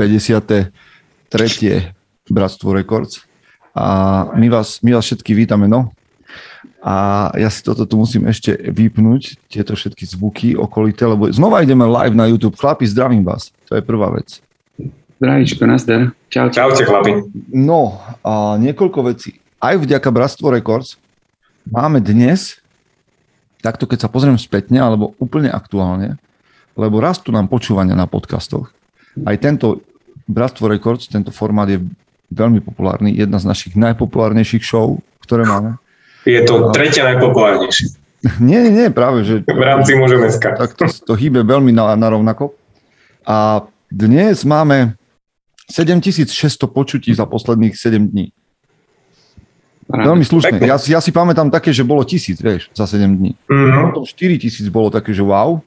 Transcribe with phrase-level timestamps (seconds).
[0.00, 0.72] 53.
[2.32, 3.20] Bratstvo Records.
[3.76, 5.92] A my vás, my vás všetky vítame, no.
[6.80, 11.84] A ja si toto tu musím ešte vypnúť, tieto všetky zvuky okolité, lebo znova ideme
[11.84, 12.56] live na YouTube.
[12.56, 13.52] Chlapi, zdravím vás.
[13.68, 14.40] To je prvá vec.
[15.20, 16.16] Zdravíčko, nazdar.
[16.32, 16.72] Čau, čau.
[16.72, 17.12] Čaute, chlapi.
[17.52, 19.36] No, a niekoľko vecí.
[19.60, 20.96] Aj vďaka Bratstvo Records
[21.68, 22.56] máme dnes,
[23.60, 26.16] takto keď sa pozriem spätne, alebo úplne aktuálne,
[26.72, 28.72] lebo rastú nám počúvania na podcastoch.
[29.28, 29.84] Aj tento
[30.30, 31.82] Bratstvo Records, tento formát je
[32.30, 35.74] veľmi populárny, jedna z našich najpopulárnejších show, ktoré máme.
[36.22, 37.98] Je to tretia najpopulárnejšia.
[38.36, 39.40] Nie, nie, práve, že...
[39.48, 40.60] V rámci môžeme skať.
[40.60, 42.52] Tak to, to hýbe veľmi na, na rovnako.
[43.24, 45.00] A dnes máme
[45.72, 46.28] 7600
[46.68, 48.28] počutí za posledných 7 dní.
[49.88, 50.60] Veľmi slušné.
[50.62, 53.32] Ja, ja si pamätám také, že bolo tisíc, vieš, za 7 dní.
[53.48, 53.84] Mm-hmm.
[53.90, 55.58] Potom 4 tisíc bolo také, že wow.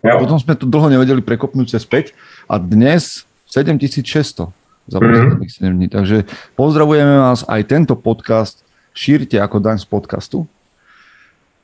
[0.00, 2.16] A potom sme to dlho nevedeli prekopnúť cez 5
[2.48, 4.50] a dnes 7600
[4.90, 5.04] za mhm.
[5.06, 5.70] posledných mm-hmm.
[5.70, 5.88] 7 dní.
[5.88, 6.16] Takže
[6.58, 10.38] pozdravujeme vás aj tento podcast šírte ako daň z podcastu.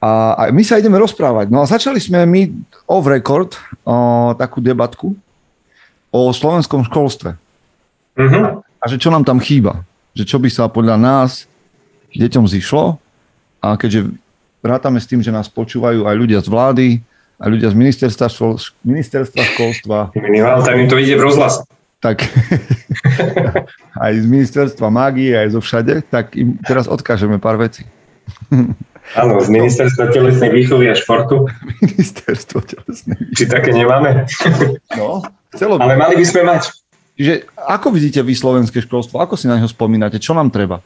[0.01, 1.53] A, my sa ideme rozprávať.
[1.53, 2.49] No a začali sme my
[2.89, 3.53] off record
[3.85, 5.13] o, takú debatku
[6.09, 7.37] o slovenskom školstve.
[8.17, 8.45] Mm-hmm.
[8.81, 9.85] A že čo nám tam chýba.
[10.17, 11.45] Že čo by sa podľa nás
[12.17, 12.97] deťom zišlo.
[13.61, 14.17] A keďže
[14.65, 16.89] vrátame s tým, že nás počúvajú aj ľudia z vlády,
[17.37, 19.97] aj ľudia z ministerstva, ministerstva školstva.
[20.17, 21.69] Minimálne tak im to ide v rozhlase
[22.01, 22.25] tak
[24.05, 27.84] aj z ministerstva mágie, aj zo všade, tak im teraz odkážeme pár vecí.
[29.19, 31.45] Áno, z ministerstva telesnej výchovy a športu.
[31.84, 33.37] Ministerstvo telesnej výchovy.
[33.37, 34.25] Či také nemáme?
[34.97, 35.21] No,
[35.53, 35.83] chcelo by.
[35.84, 36.73] Ale mali by sme mať.
[37.21, 39.21] Čiže ako vidíte vy slovenské školstvo?
[39.21, 40.17] Ako si na neho spomínate?
[40.17, 40.81] Čo nám treba?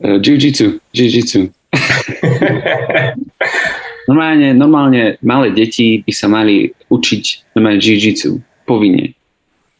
[0.00, 0.80] Uh, jiu-jitsu.
[0.96, 1.52] Jiu-jitsu.
[4.08, 9.15] normálne, normálne malé deti by sa mali učiť normálne jiu-jitsu povinne.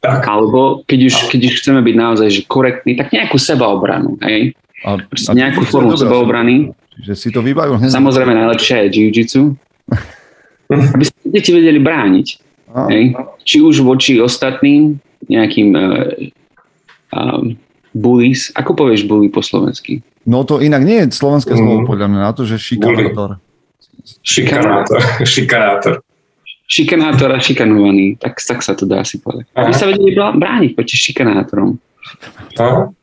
[0.01, 0.23] Tak.
[0.29, 4.21] Alebo keď už, keď už chceme byť naozaj že korektní, tak nejakú sebaobranu.
[4.23, 4.55] Hej?
[4.85, 6.71] A, a nejakú formu sebaobrany.
[7.01, 7.81] Že si to vybavil.
[7.81, 9.57] Samozrejme najlepšie je jiu-jitsu.
[10.95, 12.27] aby sa deti vedeli brániť.
[12.77, 13.17] A, hej?
[13.47, 16.13] Či už voči ostatným nejakým uh,
[17.17, 17.57] um,
[17.97, 18.53] bullies.
[18.55, 20.05] Ako povieš bully po slovensky?
[20.27, 21.59] No to inak nie je slovenské mm.
[21.59, 23.41] slovo podľa mňa na to, že šikanátor.
[24.23, 25.01] Šikanátor.
[25.35, 25.95] Šikanátor
[26.67, 29.47] šikanátor a šikanovaný, tak, tak sa to dá si povedať.
[29.55, 31.79] Aby sa vedeli brániť proti šikanátorom.
[32.59, 32.95] No.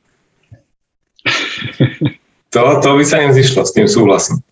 [2.53, 4.45] To, to by sa nezišlo, s tým súhlasím.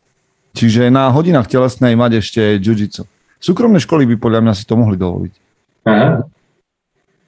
[0.58, 3.06] Čiže na hodinách telesnej mať ešte jiu-jitsu.
[3.38, 5.34] Súkromné školy by podľa mňa si to mohli dovoliť.
[5.88, 6.26] Aha.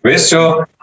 [0.03, 0.41] Vieš čo,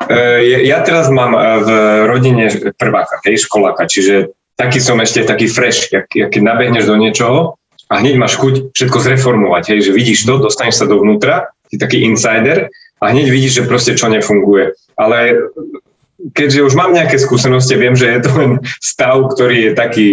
[0.09, 1.69] e, ja teraz mám e, v
[2.09, 2.49] rodine
[2.81, 7.60] prváka, hej, školáka, čiže taký som ešte taký fresh, jak, jak keď nabehneš do niečoho,
[7.91, 12.07] a hneď máš chuť všetko zreformovať, hej, že vidíš to, dostaneš sa dovnútra, si taký
[12.07, 12.71] insider
[13.03, 14.79] a hneď vidíš, že proste čo nefunguje.
[14.95, 15.51] Ale
[16.33, 20.09] keďže už mám nejaké skúsenosti, viem, že je to len stav, ktorý je taký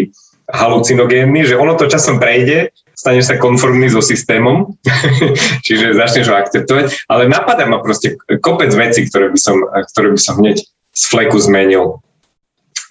[0.50, 4.74] halucinogénny, že ono to časom prejde, staneš sa konformný so systémom,
[5.66, 9.62] čiže začneš ho akceptovať, ale napadá ma proste kopec vecí, ktoré by som,
[9.94, 10.66] ktoré by som hneď
[10.98, 12.02] z fleku zmenil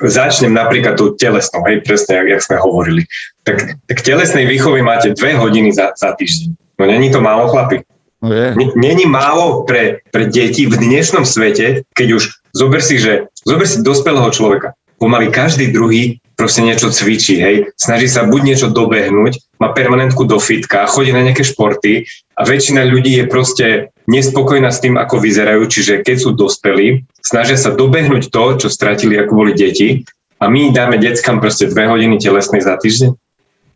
[0.02, 3.02] začnem napríklad tú telesnou, hej, presne, jak, jak sme hovorili.
[3.48, 6.52] Tak, tak telesnej výchovy máte dve hodiny za, za týždeň.
[6.76, 7.80] No není to málo, chlapi?
[8.20, 8.32] No.
[8.76, 12.22] Není málo pre, pre deti v dnešnom svete, keď už
[12.56, 14.72] zober si, že zober si dospelého človeka.
[14.96, 20.36] Pomaly každý druhý proste niečo cvičí, hej, snaží sa buď niečo dobehnúť, má permanentku do
[20.36, 22.04] fitka, chodí na nejaké športy
[22.36, 23.66] a väčšina ľudí je proste
[24.04, 29.16] nespokojná s tým, ako vyzerajú, čiže keď sú dospelí, snažia sa dobehnúť to, čo stratili,
[29.16, 30.04] ako boli deti
[30.36, 33.16] a my dáme deckám proste dve hodiny telesnej za týždeň.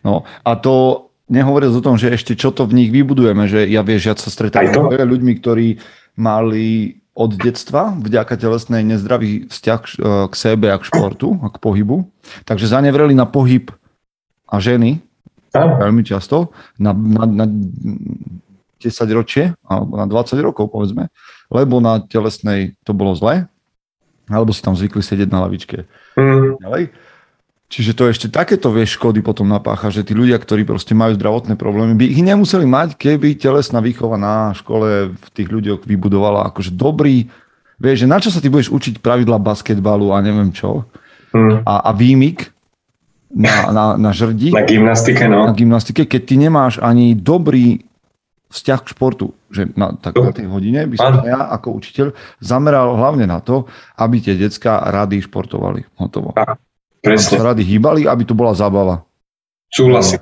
[0.05, 3.81] No a to nehovoriac o tom, že ešte čo to v nich vybudujeme, že ja
[3.81, 5.81] vieš, ja sa stretávam s ľuďmi, ktorí
[6.21, 9.81] mali od detstva vďaka telesnej nezdravý vzťah
[10.33, 12.09] k sebe a k športu a k pohybu.
[12.49, 13.69] Takže zanevreli na pohyb
[14.49, 15.05] a ženy
[15.53, 17.47] veľmi často na, na, na
[18.81, 21.13] 10 ročie alebo na 20 rokov povedzme,
[21.53, 23.45] lebo na telesnej to bolo zle,
[24.31, 25.85] alebo si tam zvykli sedieť na lavičke.
[26.17, 26.57] Mm.
[26.63, 26.83] Ďalej.
[27.71, 31.55] Čiže to ešte takéto vieš škody potom napácha, že tí ľudia, ktorí proste majú zdravotné
[31.55, 36.75] problémy, by ich nemuseli mať, keby telesná výchova na škole v tých ľuďoch vybudovala akože
[36.75, 37.31] dobrý,
[37.79, 40.83] vieš, že na čo sa ty budeš učiť pravidla basketbalu a neviem čo,
[41.31, 41.63] hmm.
[41.63, 42.51] a, a výmik
[43.31, 44.51] na, na, na žrdi.
[44.51, 45.47] Na gymnastike, no.
[45.47, 47.87] Na gymnastike, keď ty nemáš ani dobrý
[48.51, 52.99] vzťah k športu, že na, tak na tej hodine by som ja ako učiteľ zameral
[52.99, 55.87] hlavne na to, aby tie decka rady športovali.
[56.03, 56.35] Hotovo.
[56.35, 56.59] A.
[57.01, 57.41] Presne.
[57.41, 59.09] sa rady hýbali, aby to bola zábava.
[59.71, 60.21] Súhlasím.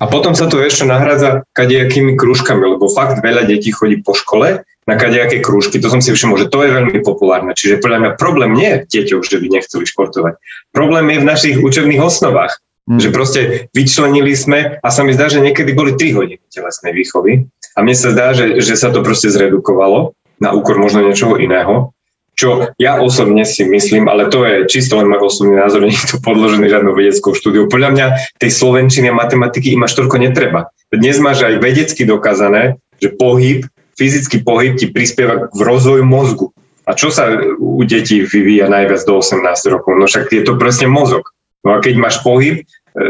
[0.00, 4.64] A potom sa to ešte nahrádza kadejakými krúžkami, lebo fakt veľa detí chodí po škole
[4.88, 7.52] na kadejaké krúžky, to som si všimol, že to je veľmi populárne.
[7.52, 10.34] Čiže podľa mňa problém nie je v deťoch, že by nechceli športovať.
[10.72, 12.58] Problém je v našich učebných osnovách.
[12.88, 12.98] Mm.
[12.98, 13.40] Že proste
[13.76, 17.46] vyčlenili sme a sa mi zdá, že niekedy boli 3 hodiny telesnej výchovy
[17.76, 21.92] a mne sa zdá, že, že sa to proste zredukovalo na úkor možno niečoho iného
[22.40, 26.16] čo ja osobne si myslím, ale to je čisto len môj osobný názor, nie je
[26.16, 27.68] to podložený žiadnou vedeckou štúdiou.
[27.68, 28.06] Podľa mňa
[28.40, 30.72] tej slovenčiny a matematiky im až toľko netreba.
[30.88, 33.68] Dnes máš aj vedecky dokázané, že pohyb,
[34.00, 36.48] fyzický pohyb ti prispieva v rozvoju mozgu.
[36.88, 37.28] A čo sa
[37.60, 39.94] u detí vyvíja najviac do 18 rokov?
[40.00, 41.30] No však je to presne mozog.
[41.60, 43.04] No a keď máš pohyb, e,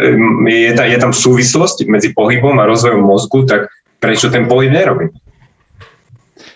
[0.50, 3.70] je, ta, je tam súvislosť medzi pohybom a rozvojom mozgu, tak
[4.02, 5.14] prečo ten pohyb nerobím?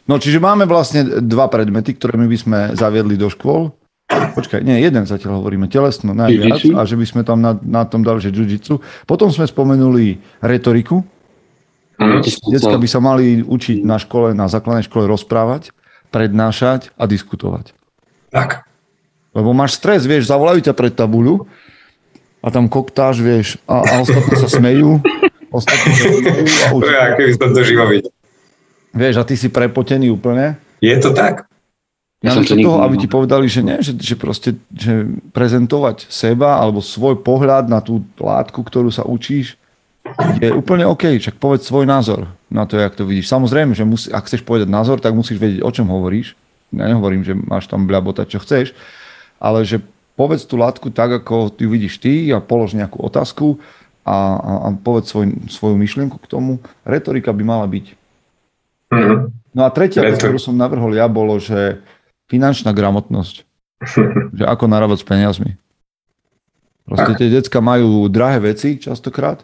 [0.05, 3.73] No čiže máme vlastne dva predmety, ktoré my by sme zaviedli do škôl.
[4.12, 8.05] Počkaj, nie, jeden zatiaľ hovoríme, telesno najviac a že by sme tam na, na tom
[8.05, 8.77] dali, že jiu
[9.09, 11.01] Potom sme spomenuli retoriku.
[12.53, 15.73] Decka by sa mali učiť na škole, na základnej škole rozprávať,
[16.12, 17.73] prednášať a diskutovať.
[18.29, 18.69] Tak.
[19.33, 21.49] Lebo máš stres, vieš, zavolajú ťa pred tabuľu
[22.45, 25.01] a tam koktáš, vieš, a, a ostatní sa smejú.
[25.55, 26.83] Ostatní sa smejú a učia.
[26.83, 28.14] To je, keby som to živo videl.
[28.94, 30.55] Vieš, a ty si prepotený úplne.
[30.79, 31.50] Je to tak.
[32.25, 36.56] Ja som to toho, aby ti povedali, že nie, že, že proste že prezentovať seba
[36.56, 39.61] alebo svoj pohľad na tú látku, ktorú sa učíš,
[40.41, 43.29] je úplne OK, však povedz svoj názor na to, jak to vidíš.
[43.29, 46.32] Samozrejme, že musí, ak chceš povedať názor, tak musíš vedieť, o čom hovoríš.
[46.73, 48.73] Ja nehovorím, že máš tam bľabotať, čo chceš,
[49.37, 49.85] ale že
[50.17, 53.61] povedz tú látku tak, ako ty vidíš ty a polož nejakú otázku
[54.05, 56.61] a, a, a povedz svoj, svoju myšlienku k tomu.
[56.88, 58.04] Retorika by mala byť
[58.94, 59.19] Mm-hmm.
[59.55, 61.82] No a tretia vec, ktorú som navrhol ja, bolo, že
[62.31, 63.43] finančná gramotnosť.
[64.38, 65.50] že ako narábať s peniazmi.
[66.85, 69.41] Proste tie decka majú drahé veci častokrát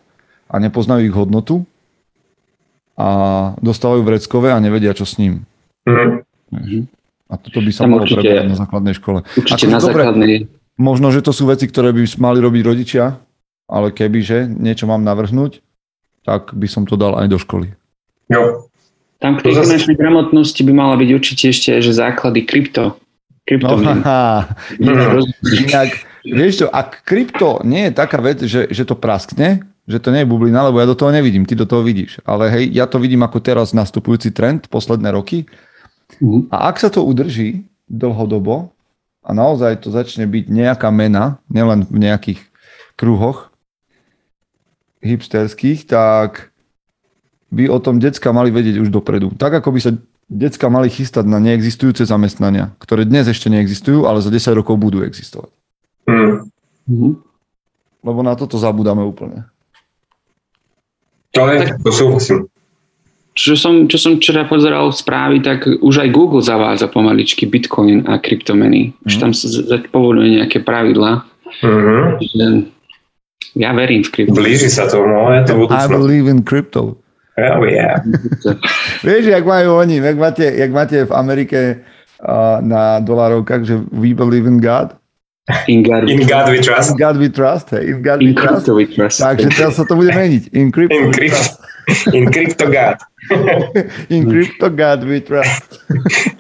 [0.51, 1.65] a nepoznajú ich hodnotu
[3.01, 3.09] a
[3.65, 5.49] dostávajú vreckové a nevedia, čo s ním.
[5.89, 6.83] Mm-hmm.
[7.31, 9.25] A toto by sa Tam malo prebrať na základnej škole.
[9.39, 10.37] Určite Ako, na dobre, základnej.
[10.77, 13.17] Možno, že to sú veci, ktoré by mali robiť rodičia,
[13.71, 15.65] ale keby, že niečo mám navrhnúť,
[16.27, 17.73] tak by som to dal aj do školy.
[18.29, 18.69] Jo,
[19.21, 19.65] tam k tej zase...
[19.69, 22.97] finančnej gramotnosti by mala byť určite ešte že základy krypto.
[23.45, 24.49] krypto no, inak,
[25.45, 25.91] inak,
[26.25, 30.25] vieš čo, ak krypto nie je taká vec, že, že to praskne, že to nie
[30.25, 32.25] je bublina, lebo ja do toho nevidím, ty do toho vidíš.
[32.25, 35.45] Ale hej, ja to vidím ako teraz nastupujúci trend posledné roky.
[36.23, 36.47] Uh-huh.
[36.49, 38.73] A ak sa to udrží dlhodobo
[39.21, 42.41] a naozaj to začne byť nejaká mena, nielen v nejakých
[42.97, 43.51] kruhoch
[45.01, 46.50] hipsterských, tak
[47.51, 49.35] by o tom decka mali vedieť už dopredu.
[49.35, 49.91] Tak ako by sa
[50.31, 55.03] decka mali chystať na neexistujúce zamestnania, ktoré dnes ešte neexistujú, ale za 10 rokov budú
[55.03, 55.51] existovať.
[56.07, 56.47] Mm.
[58.07, 59.51] Lebo na toto zabudáme úplne.
[61.35, 62.39] To je, to súhlasím.
[63.31, 68.07] Čo som, čo som včera pozeral v správy, tak už aj Google zavádza pomaličky Bitcoin
[68.07, 68.91] a kryptomeny.
[68.91, 69.07] Mm.
[69.07, 69.47] Už tam sa
[69.91, 71.27] povoluje nejaké pravidlá.
[71.63, 72.79] Mm-hmm.
[73.59, 74.39] Ja verím v krypto.
[74.39, 77.00] Blíži sa tomu, je to I believe in crypto.
[77.39, 78.03] Oh yeah.
[79.07, 81.61] Vieš, jak majú oni, jak máte, jak máte v Amerike
[82.21, 84.99] uh, na dolarovkách, že we believe in God?
[85.67, 86.91] In God, in God we trust.
[86.91, 87.91] In God we trust, hey.
[87.91, 88.69] In God in we, trust.
[88.69, 89.19] we trust.
[89.19, 90.55] Takže teraz sa to bude meniť.
[90.55, 91.43] In crypto in, crypto,
[92.17, 92.99] in crypto God.
[94.15, 95.83] in crypto God we trust.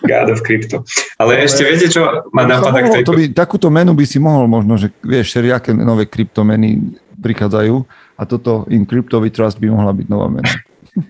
[0.06, 0.86] God of crypto.
[1.18, 3.10] Ale ešte viete, čo ma napadá k tejto...
[3.16, 7.74] By, takúto menu by si mohol možno, že vieš, všelijaké nové kryptomeny prichádzajú
[8.14, 10.50] a toto in crypto we trust by mohla byť nová mena.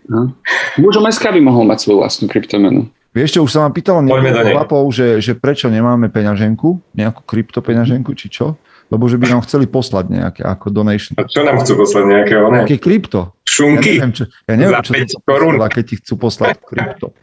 [0.09, 0.37] No.
[0.77, 2.89] Mužom SK by mohol mať svoju vlastnú kryptomenu.
[3.11, 8.15] Vieš čo, už sa ma pýtalo niekoľko chlapov, že, že prečo nemáme peňaženku, nejakú kryptopeňaženku,
[8.15, 8.55] či čo?
[8.91, 11.15] Lebo že by nám chceli poslať nejaké ako donation.
[11.19, 12.35] A čo nám chcú poslať nejaké?
[12.39, 13.35] Nejaké krypto.
[13.47, 13.99] Šunky?
[13.99, 15.59] Ja neviem, čo, ja neviem, čo to korún.
[15.59, 17.15] keď ti chcú poslať krypto.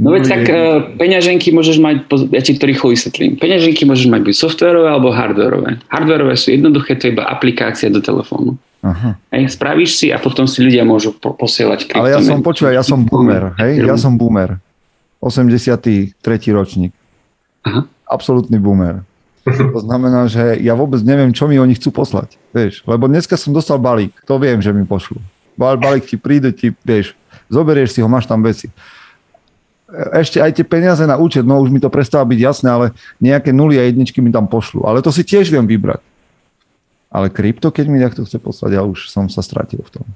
[0.00, 0.56] No veď tak uh,
[0.96, 3.36] peňaženky môžeš mať, ja ti to rýchlo vysvetlím.
[3.36, 5.82] Peňaženky môžeš mať buď softverové alebo hardverové.
[5.92, 8.56] Hardverové sú jednoduché, to je iba aplikácia do telefónu.
[8.82, 9.14] Aha.
[9.30, 12.02] Hej, spravíš si a potom si ľudia môžu po- posielať kryptomeny.
[12.02, 14.58] Ale ja som, počúvaj, ja som boomer, hej, ja som boomer.
[15.22, 16.18] 83.
[16.50, 16.90] ročník.
[17.62, 17.86] Aha.
[18.10, 19.06] Absolutný boomer.
[19.46, 22.38] To znamená, že ja vôbec neviem, čo mi oni chcú poslať.
[22.50, 25.18] Vieš, lebo dneska som dostal balík, to viem, že mi pošlu.
[25.54, 27.14] Balík ti príde, ti, vieš,
[27.50, 28.66] zoberieš si ho, máš tam veci.
[30.14, 32.86] Ešte aj tie peniaze na účet, no už mi to prestáva byť jasné, ale
[33.20, 34.88] nejaké nuly a jedničky mi tam pošlu.
[34.88, 36.00] Ale to si tiež viem vybrať.
[37.12, 40.06] Ale krypto, keď mi takto chce poslať, ja už som sa stratil v tom.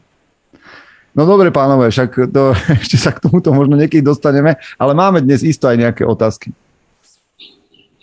[1.12, 5.45] No dobre, pánové, však to, ešte sa k tomuto možno niekedy dostaneme, ale máme dnes
[5.45, 6.57] isto aj nejaké otázky.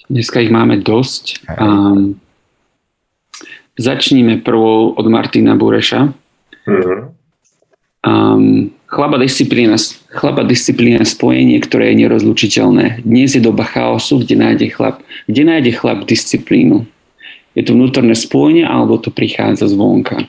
[0.08, 1.42] Dneska ich máme dosť.
[1.58, 2.22] Um,
[3.82, 6.14] začníme prvou od Martina Bureša.
[8.04, 9.74] Um, Chlapa disciplína,
[10.14, 13.02] chlapa disciplína spojenie, ktoré je nerozlučiteľné.
[13.02, 16.86] Dnes je doba chaosu, kde nájde chlap, kde nájde chlap disciplínu.
[17.54, 20.26] Je to vnútorné spojenie, alebo to prichádza zvonka.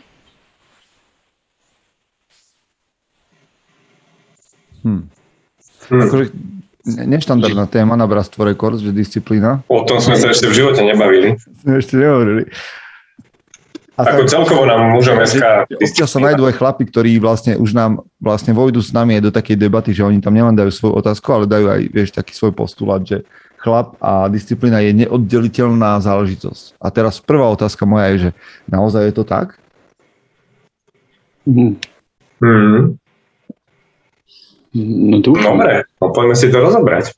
[4.85, 5.09] Hmm.
[5.89, 6.01] Hmm.
[6.05, 6.29] Akože
[6.85, 9.65] neštandardná téma na Bratstvo Records, že disciplína.
[9.73, 11.41] O tom sme sa ešte v živote nebavili.
[11.65, 12.45] Sme ešte nehovorili.
[13.95, 15.71] A Ako tak, celkovo nám mužom SK...
[15.71, 19.31] Občas sa nájdú aj chlapi, ktorí vlastne už nám vlastne vojdu s nami aj do
[19.31, 22.53] takej debaty, že oni tam nielen dajú svoju otázku, ale dajú aj vieš, taký svoj
[22.59, 23.23] postulát, že
[23.65, 26.77] chlap a disciplína je neoddeliteľná záležitosť.
[26.77, 28.31] A teraz prvá otázka moja je, že
[28.69, 29.57] naozaj je to tak?
[31.49, 31.81] Mm.
[32.45, 33.01] Mm.
[34.77, 35.57] No dúfam.
[35.57, 37.17] Dobre, no poďme si to rozobrať.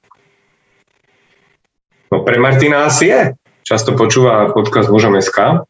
[2.14, 3.20] No pre Martina asi je.
[3.66, 5.66] Často počúva podcast Mužom SK,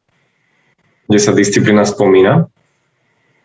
[1.08, 2.52] kde sa disciplína spomína.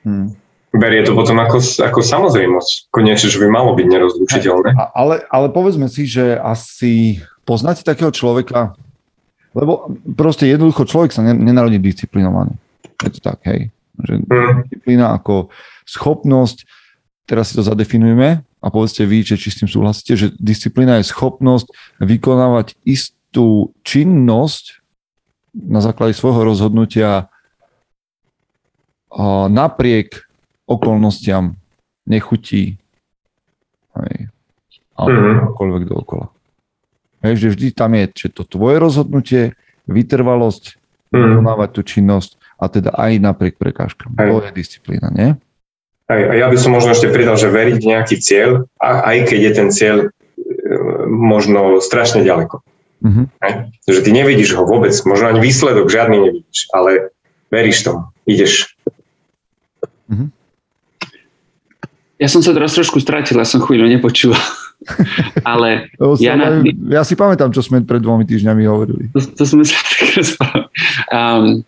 [0.03, 0.35] Hmm.
[0.71, 4.69] Berie to potom ako, ako samozrejmosť, niečo, čo by malo byť nerozlučiteľné.
[4.95, 8.79] Ale, ale povedzme si, že asi poznáte takého človeka,
[9.51, 12.55] lebo proste jednoducho človek sa nenarodí disciplinovaný.
[13.03, 13.67] Je to tak, hej.
[13.99, 14.55] Že hmm.
[14.63, 15.51] disciplína ako
[15.83, 16.63] schopnosť,
[17.27, 21.11] teraz si to zadefinujeme a povedzte vy, že či s tým súhlasíte, že disciplína je
[21.11, 21.67] schopnosť
[21.99, 24.79] vykonávať istú činnosť
[25.51, 27.27] na základe svojho rozhodnutia
[29.51, 30.30] napriek
[30.71, 31.59] okolnostiam
[32.07, 32.79] nechutí
[33.99, 34.15] hej,
[34.95, 35.47] alebo mm-hmm.
[35.51, 36.27] akoľvek dookola.
[37.21, 39.53] Hej, že vždy tam je, že to tvoje rozhodnutie,
[39.85, 40.79] vytrvalosť,
[41.11, 41.19] mm-hmm.
[41.19, 44.15] vykonávať tú činnosť a teda aj napriek prekážkam.
[44.17, 44.29] Hej.
[44.31, 45.29] To je disciplína, nie?
[46.09, 49.31] Hej, a ja by som možno ešte pridal, že veriť v nejaký cieľ, a aj
[49.31, 50.07] keď je ten cieľ e,
[51.07, 52.59] možno strašne ďaleko.
[53.01, 53.25] Mm-hmm.
[53.41, 53.53] Hej?
[53.85, 57.15] Že ty nevidíš ho vôbec, možno ani výsledok žiadny nevidíš, ale
[57.49, 58.75] veríš tomu, ideš
[60.11, 60.27] Mm-hmm.
[62.21, 64.37] Ja som sa teraz trošku stratil, ja som chvíľu nepočul.
[65.51, 65.89] Ale
[66.21, 66.61] ja, na...
[66.89, 69.09] ja si pamätám, čo sme pred dvomi týždňami hovorili.
[69.13, 69.77] To, to sme sa
[71.17, 71.65] um,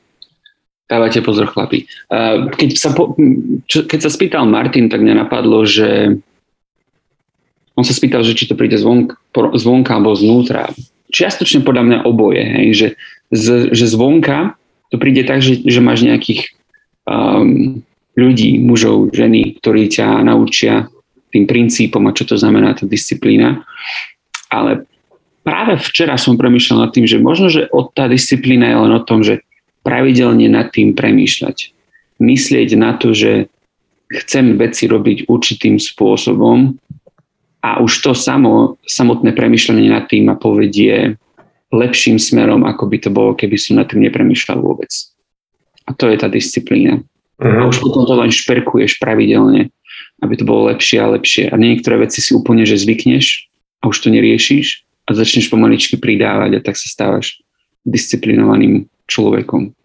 [0.83, 1.89] Dávate pozor, chlapi.
[2.12, 3.17] Uh, keď, sa po,
[3.65, 6.22] čo, keď sa spýtal Martin, tak mňa napadlo, že
[7.74, 9.17] on sa spýtal, že či to príde zvonka,
[9.57, 10.69] zvonka alebo znútra.
[11.10, 12.88] Čiastočne podľa mňa oboje, hej, že,
[13.33, 14.53] z, že zvonka
[14.93, 16.53] to príde tak, že, že máš nejakých
[17.10, 17.81] um,
[18.13, 20.89] ľudí, mužov, ženy, ktorí ťa naučia
[21.34, 23.65] tým princípom a čo to znamená tá disciplína.
[24.53, 24.86] Ale
[25.41, 29.01] práve včera som premýšľal nad tým, že možno, že od tá disciplína je len o
[29.01, 29.41] tom, že
[29.82, 31.74] pravidelne nad tým premýšľať.
[32.22, 33.50] Myslieť na to, že
[34.13, 36.77] chcem veci robiť určitým spôsobom
[37.65, 41.17] a už to samo, samotné premýšľanie nad tým ma povedie
[41.74, 44.93] lepším smerom, ako by to bolo, keby som nad tým nepremýšľal vôbec.
[45.89, 47.01] A to je tá disciplína.
[47.43, 47.59] Uh-huh.
[47.59, 49.67] A už potom to len šperkuješ pravidelne,
[50.23, 51.51] aby to bolo lepšie a lepšie.
[51.51, 53.51] A niektoré veci si úplne, že zvykneš
[53.83, 57.43] a už to neriešiš a začneš pomaličky pridávať a tak sa stávaš
[57.83, 59.75] disciplinovaným človekom.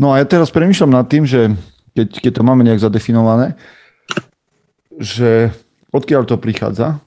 [0.00, 1.54] No a ja teraz premýšľam nad tým, že
[1.94, 3.54] keď, keď to máme nejak zadefinované,
[4.98, 5.54] že
[5.94, 6.98] odkiaľ to prichádza,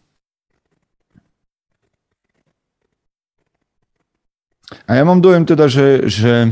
[4.87, 6.51] A ja mám dojem teda, že, že,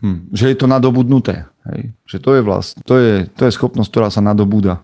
[0.00, 1.48] hm, že je to nadobudnuté.
[1.70, 1.92] Hej?
[2.06, 4.82] Že to je vlast, to je, to je schopnosť, ktorá sa nadobúda.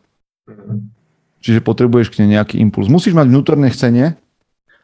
[1.41, 2.91] Čiže potrebuješ k nej nejaký impuls.
[2.91, 4.19] Musíš mať vnútorné chcenie,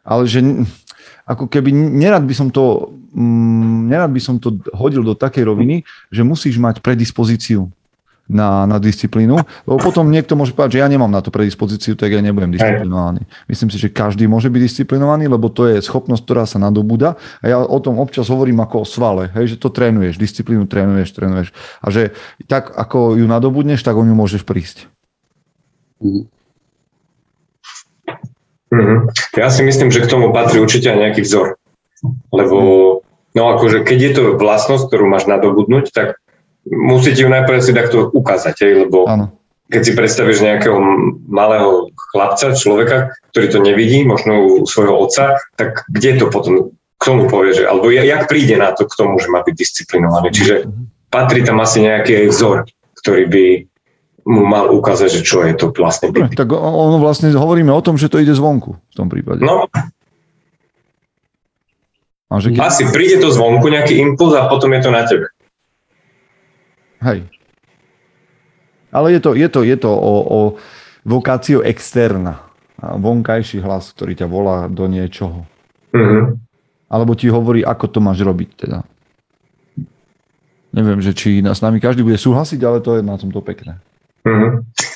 [0.03, 0.43] ale že
[1.23, 5.83] ako keby nerad by som to, mm, nerad by som to hodil do takej roviny,
[6.11, 7.71] že musíš mať predispozíciu
[8.23, 9.35] na, na disciplínu,
[9.67, 13.27] lebo potom niekto môže povedať, že ja nemám na to predispozíciu, tak ja nebudem disciplinovaný.
[13.51, 17.45] Myslím si, že každý môže byť disciplinovaný, lebo to je schopnosť, ktorá sa nadobúda a
[17.51, 21.51] ja o tom občas hovorím ako o svale, hej, že to trénuješ, disciplínu trénuješ, trénuješ
[21.83, 22.15] a že
[22.47, 24.87] tak ako ju nadobudneš, tak o ňu môžeš prísť.
[25.99, 26.31] Mm-hmm.
[29.37, 31.61] Ja si myslím, že k tomu patrí určite aj nejaký vzor.
[32.33, 32.57] Lebo
[33.37, 36.22] no akože keď je to vlastnosť, ktorú máš nadobudnúť, tak
[36.67, 39.25] musíte ju najprv si takto ukázať, hej, lebo ano.
[39.67, 40.77] keď si predstavíš nejakého
[41.27, 47.03] malého chlapca, človeka, ktorý to nevidí, možno u svojho otca, tak kde to potom k
[47.03, 50.31] tomu povie, že, alebo jak príde na to k tomu, že má byť disciplinovaný.
[50.31, 50.55] Čiže
[51.11, 52.63] patrí tam asi nejaký vzor,
[53.03, 53.45] ktorý by
[54.23, 56.39] mu mal ukázať, že čo je to vlastne byť.
[56.39, 59.43] Tak ono vlastne hovoríme o tom, že to ide zvonku v tom prípade.
[59.43, 59.67] No.
[62.31, 62.59] A že keď...
[62.63, 65.27] Asi príde to zvonku, nejaký impuls a potom je to na tebe.
[67.03, 67.27] Hej.
[68.93, 70.39] Ale je to, je to, je to o, o
[71.03, 72.47] vokáciu externa.
[72.79, 75.47] Vonkajší hlas, ktorý ťa volá do niečoho.
[75.95, 76.23] Mm-hmm.
[76.91, 78.85] Alebo ti hovorí, ako to máš robiť teda.
[80.73, 83.79] neviem, že či s nami každý bude súhlasiť, ale to je na tomto pekné.
[84.23, 84.51] Mm-hmm.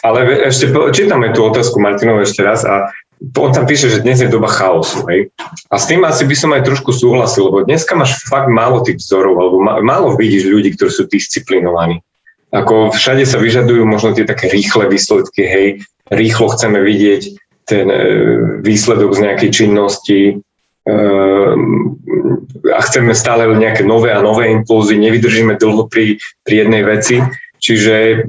[0.08, 2.88] Ale ešte čítame tú otázku Martinovu ešte raz a
[3.18, 5.02] on tam píše, že dnes je doba chaosu.
[5.10, 5.34] Hej?
[5.74, 9.02] A s tým asi by som aj trošku súhlasil, lebo dneska máš fakt málo tých
[9.02, 12.06] vzorov, alebo málo vidíš ľudí, ktorí sú disciplinovaní.
[12.54, 15.68] Ako všade sa vyžadujú možno tie také rýchle výsledky, hej,
[16.08, 17.22] rýchlo chceme vidieť
[17.68, 18.00] ten e,
[18.64, 20.34] výsledok z nejakej činnosti e,
[22.72, 26.16] a chceme stále nejaké nové a nové impulzy, nevydržíme dlho pri,
[26.48, 27.20] pri jednej veci.
[27.58, 28.26] Čiže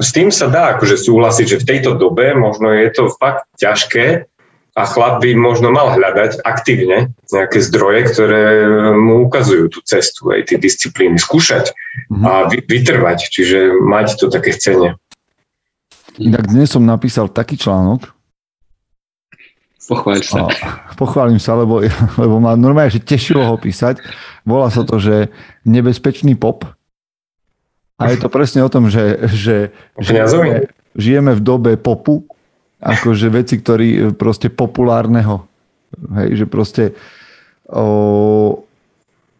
[0.00, 4.24] s tým sa dá akože súhlasiť, že v tejto dobe možno je to fakt ťažké
[4.72, 8.44] a chlap by možno mal hľadať aktívne nejaké zdroje, ktoré
[8.96, 11.68] mu ukazujú tú cestu, aj tie disciplíny, skúšať
[12.08, 12.24] mm-hmm.
[12.24, 14.96] a vytrvať, čiže mať to také chcenie.
[16.16, 18.16] Inak dnes som napísal taký článok.
[19.82, 20.48] Pochváľ sa.
[20.96, 21.84] Pochválim sa, lebo,
[22.22, 24.00] lebo ma normálne, že tešilo ho písať.
[24.48, 25.28] Volá sa to, že
[25.68, 26.64] nebezpečný pop
[27.98, 29.56] a je to presne o tom, že, že
[30.00, 32.24] žijeme, žijeme v dobe popu,
[32.82, 35.46] akože veci, ktorí proste populárneho.
[35.92, 36.84] Hej, že proste
[37.68, 38.64] o,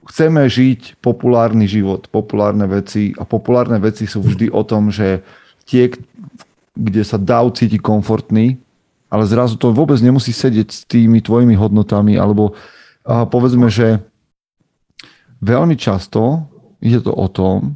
[0.06, 5.24] chceme žiť populárny život, populárne veci a populárne veci sú vždy o tom, že
[5.64, 5.90] tie,
[6.76, 8.60] kde sa dá cítiť komfortný,
[9.08, 12.54] ale zrazu to vôbec nemusí sedieť s tými tvojimi hodnotami, alebo
[13.02, 13.98] a povedzme, že
[15.42, 16.46] veľmi často
[16.78, 17.74] je to o tom,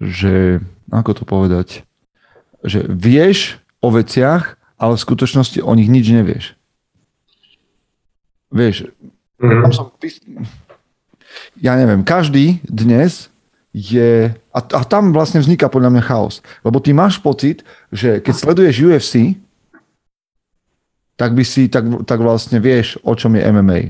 [0.00, 0.60] že,
[0.90, 1.68] ako to povedať,
[2.64, 6.44] že vieš o veciach, ale v skutočnosti o nich nič nevieš.
[8.54, 8.90] Vieš,
[9.38, 9.62] mm-hmm.
[9.66, 9.86] tam som,
[11.58, 13.28] ja neviem, každý dnes
[13.74, 18.34] je, a, a tam vlastne vzniká podľa mňa chaos, lebo ty máš pocit, že keď
[18.34, 19.14] sleduješ UFC,
[21.14, 23.80] tak by si, tak, tak vlastne vieš, o čom je MMA.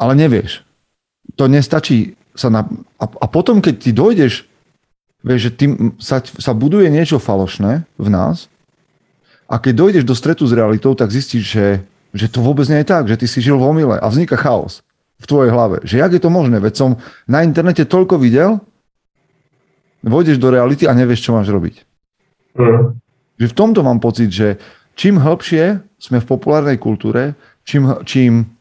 [0.00, 0.64] Ale nevieš.
[1.36, 2.66] To nestačí sa na,
[2.98, 4.44] a, a potom, keď ty dojdeš,
[5.24, 8.52] vieš, že tým sa, sa buduje niečo falošné v nás
[9.48, 11.66] a keď dojdeš do stretu s realitou, tak zistíš, že,
[12.12, 14.84] že to vôbec nie je tak, že ty si žil v omyle a vzniká chaos
[15.22, 15.80] v tvojej hlave.
[15.86, 16.58] Že jak je to možné?
[16.60, 16.90] Veď som
[17.24, 18.60] na internete toľko videl,
[20.04, 21.80] vojdeš do reality a nevieš, čo máš robiť.
[22.60, 22.98] Mm.
[23.40, 24.60] Že v tomto mám pocit, že
[24.94, 28.52] čím hĺbšie sme v populárnej kultúre, čím, čím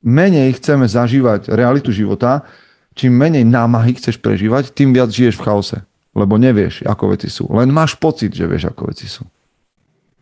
[0.00, 2.46] menej chceme zažívať realitu života,
[2.96, 5.78] čím menej námahy chceš prežívať, tým viac žiješ v chaose.
[6.16, 7.44] Lebo nevieš, ako veci sú.
[7.52, 9.28] Len máš pocit, že vieš, ako veci sú.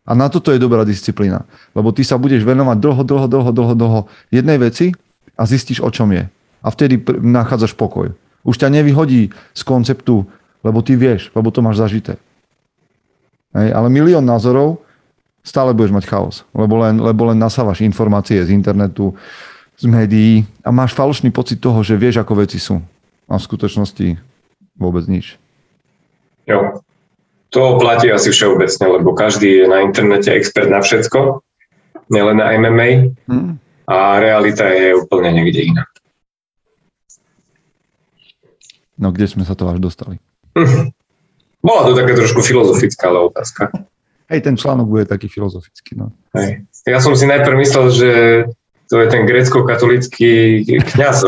[0.04, 1.46] A na toto je dobrá disciplína.
[1.72, 4.90] Lebo ty sa budeš venovať dlho, dlho, dlho, dlho, dlho jednej veci
[5.38, 6.26] a zistíš, o čom je.
[6.60, 8.12] A vtedy nachádzaš pokoj.
[8.44, 10.26] Už ťa nevyhodí z konceptu,
[10.66, 12.20] lebo ty vieš, lebo to máš zažité.
[13.54, 14.82] Hej, ale milión názorov,
[15.46, 16.42] stále budeš mať chaos.
[16.50, 19.14] Lebo len, lebo len nasávaš informácie z internetu,
[19.78, 22.78] z médií a máš falošný pocit toho, že vieš, ako veci sú.
[23.26, 24.20] A v skutočnosti
[24.78, 25.40] vôbec nič.
[26.44, 26.82] Jo.
[27.54, 31.38] To platí asi všeobecne, lebo každý je na internete expert na všetko,
[32.10, 33.52] nielen na MMA hmm.
[33.87, 35.87] a realita je úplne niekde iná.
[38.98, 40.18] No kde sme sa to až dostali?
[41.64, 43.70] Bola to taká trošku filozofická ale otázka.
[44.28, 45.96] Hej, ten článok bude taký filozofický.
[45.96, 46.12] No.
[46.37, 46.64] Hej.
[46.84, 48.10] Ja som si najprv myslel, že
[48.90, 51.25] to je ten grecko-katolický kniaz.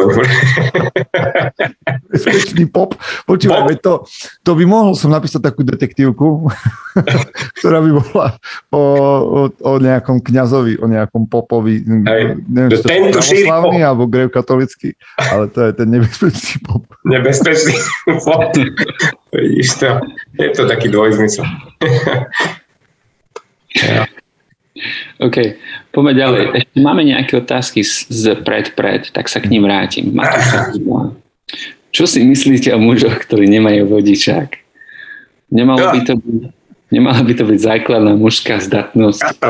[2.13, 2.95] Bezpečný pop.
[3.25, 4.05] Počúvaj, to,
[4.45, 6.53] to by mohol som napísať takú detektívku,
[7.61, 8.27] ktorá by bola
[8.73, 8.83] o,
[9.25, 11.81] o, o nejakom kňazovi, o nejakom popovi.
[11.81, 16.85] Hej, neviem, to tento pravoslavný alebo grecko-katolický, ale to je ten nebezpečný pop.
[17.09, 17.77] Nebezpečný
[18.21, 18.53] pop.
[19.33, 19.91] Vidíš to?
[20.37, 21.45] Je to taký dvojzmysel.
[23.81, 24.05] ja.
[25.19, 25.37] OK,
[25.93, 26.43] poďme ďalej.
[26.63, 30.13] Ešte máme nejaké otázky z pred-pred, tak sa k ním vrátim.
[31.91, 34.61] Čo si myslíte o mužoch, ktorí nemajú vodičák?
[35.49, 36.43] Nemalo by to byť,
[36.93, 39.41] nemala by to byť základná mužská zdatnosť,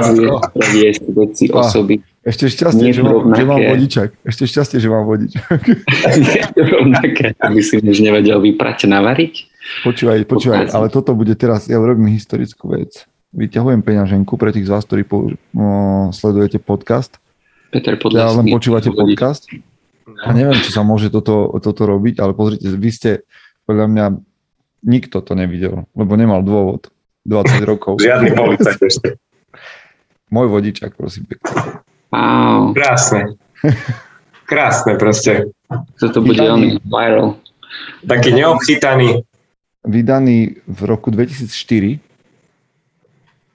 [0.55, 2.05] previesť veci, osoby.
[2.27, 4.11] Ešte šťastie, že mám, že mám vodičák.
[4.27, 5.61] Ešte šťastie, že mám vodičák.
[6.37, 9.35] Je to rovnaké, aby si muž nevedel vyprať navariť.
[9.83, 14.73] Počúvaj, počúvaj, ale toto bude teraz, ja robím historickú vec vyťahujem peňaženku pre tých z
[14.73, 15.67] vás, ktorí po, o,
[16.11, 17.21] sledujete podcast.
[17.69, 18.25] Peter Podlesný.
[18.25, 19.45] Ja len počúvate podcast.
[20.25, 23.11] A neviem, či sa môže toto, toto robiť, ale pozrite, vy ste,
[23.69, 24.05] podľa mňa,
[24.89, 26.89] nikto to nevidel, lebo nemal dôvod.
[27.27, 28.01] 20 rokov.
[28.01, 29.09] Žiadny policajt ešte.
[30.33, 31.83] Môj vodičak, prosím pekne.
[32.15, 32.73] Wow.
[32.73, 33.35] Krásne.
[34.47, 35.51] Krásne proste.
[35.99, 37.39] to bude on viral.
[38.07, 39.27] Taký neobchytaný.
[39.87, 42.06] Vydaný v roku 2004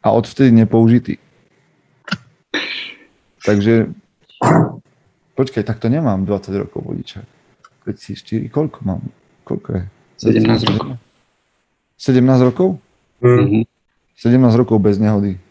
[0.04, 1.18] a odvtedy nepoužitý.
[3.46, 3.90] Takže
[5.36, 7.26] počkaj, tak to nemám 20 rokov vodičák.
[7.86, 9.02] 2004, koľko mám?
[9.44, 9.84] Koľko je?
[10.22, 10.98] 17 rokov.
[11.98, 12.70] 17 rokov?
[13.22, 13.66] Mhm.
[14.22, 15.42] 17 rokov bez nehody.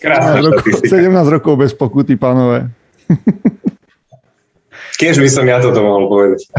[0.00, 0.96] Krásna 17 rokov, štatistika.
[0.96, 2.70] 17 rokov bez pokuty, pánové.
[4.98, 6.40] Keď by som ja toto mohol povedať.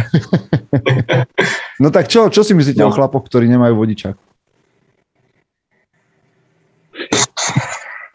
[1.79, 2.91] No tak čo, čo si myslíte No.
[2.91, 4.11] o chlapoch, ktorí nemajú vodičák?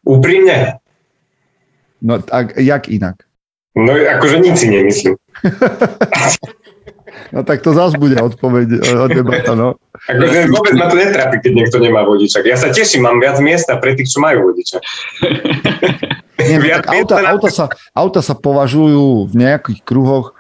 [0.05, 0.77] Úprimne?
[2.05, 3.25] No tak jak inak?
[3.73, 5.17] No akože nič si nemyslím.
[7.35, 9.75] No tak to zás bude odpoveď e, od debata, no.
[10.07, 12.47] Akože vôbec ma to netrápi, keď niekto nemá vodičak.
[12.47, 14.79] Ja sa teším, mám viac miesta pre tých, čo majú vodičak.
[16.49, 20.35] Nie, no, tak auta, auta, sa, auta sa považujú v nejakých kruhoch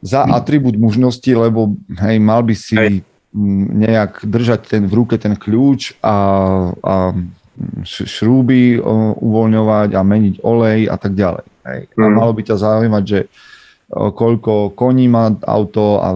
[0.00, 3.04] za atribút mužnosti, lebo hej, mal by si Hej.
[3.76, 6.16] nejak držať ten, v ruke ten kľúč a,
[6.72, 6.94] a
[7.84, 8.80] šrúby
[9.20, 11.46] uvoľňovať a meniť olej a tak ďalej.
[11.68, 11.80] Hej.
[11.92, 12.14] A Mhm.
[12.16, 13.20] malo by ťa zaujímať, že
[13.90, 16.08] koľko koní má auto a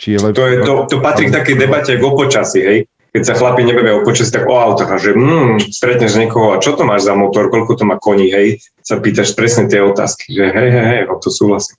[0.00, 0.40] či je lepšie.
[0.40, 2.78] To, je, to, to patrí k takej debate ako o počasí, hej?
[3.14, 6.58] Keď sa chlapi nebavia o počasí, tak o autách a že mm, stretneš niekoho a
[6.58, 8.58] čo to máš za motor, koľko to má koní, hej?
[8.82, 11.78] Sa pýtaš presne tie otázky, že hej, hej, hej, o to súhlasím.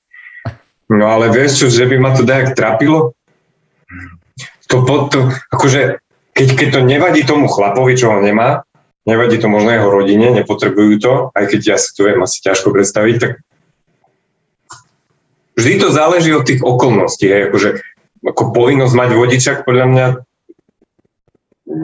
[0.85, 3.17] No ale vieš čo, že by ma to dajak trapilo?
[4.69, 5.97] To, po- to akože,
[6.33, 8.61] keď, keď to nevadí tomu chlapovi, čo ho nemá,
[9.09, 12.73] nevadí to možno jeho rodine, nepotrebujú to, aj keď ja si to viem asi ťažko
[12.73, 13.31] predstaviť, tak
[15.55, 17.69] vždy to záleží od tých okolností, hej, akože
[18.23, 20.05] ako povinnosť mať vodičak podľa mňa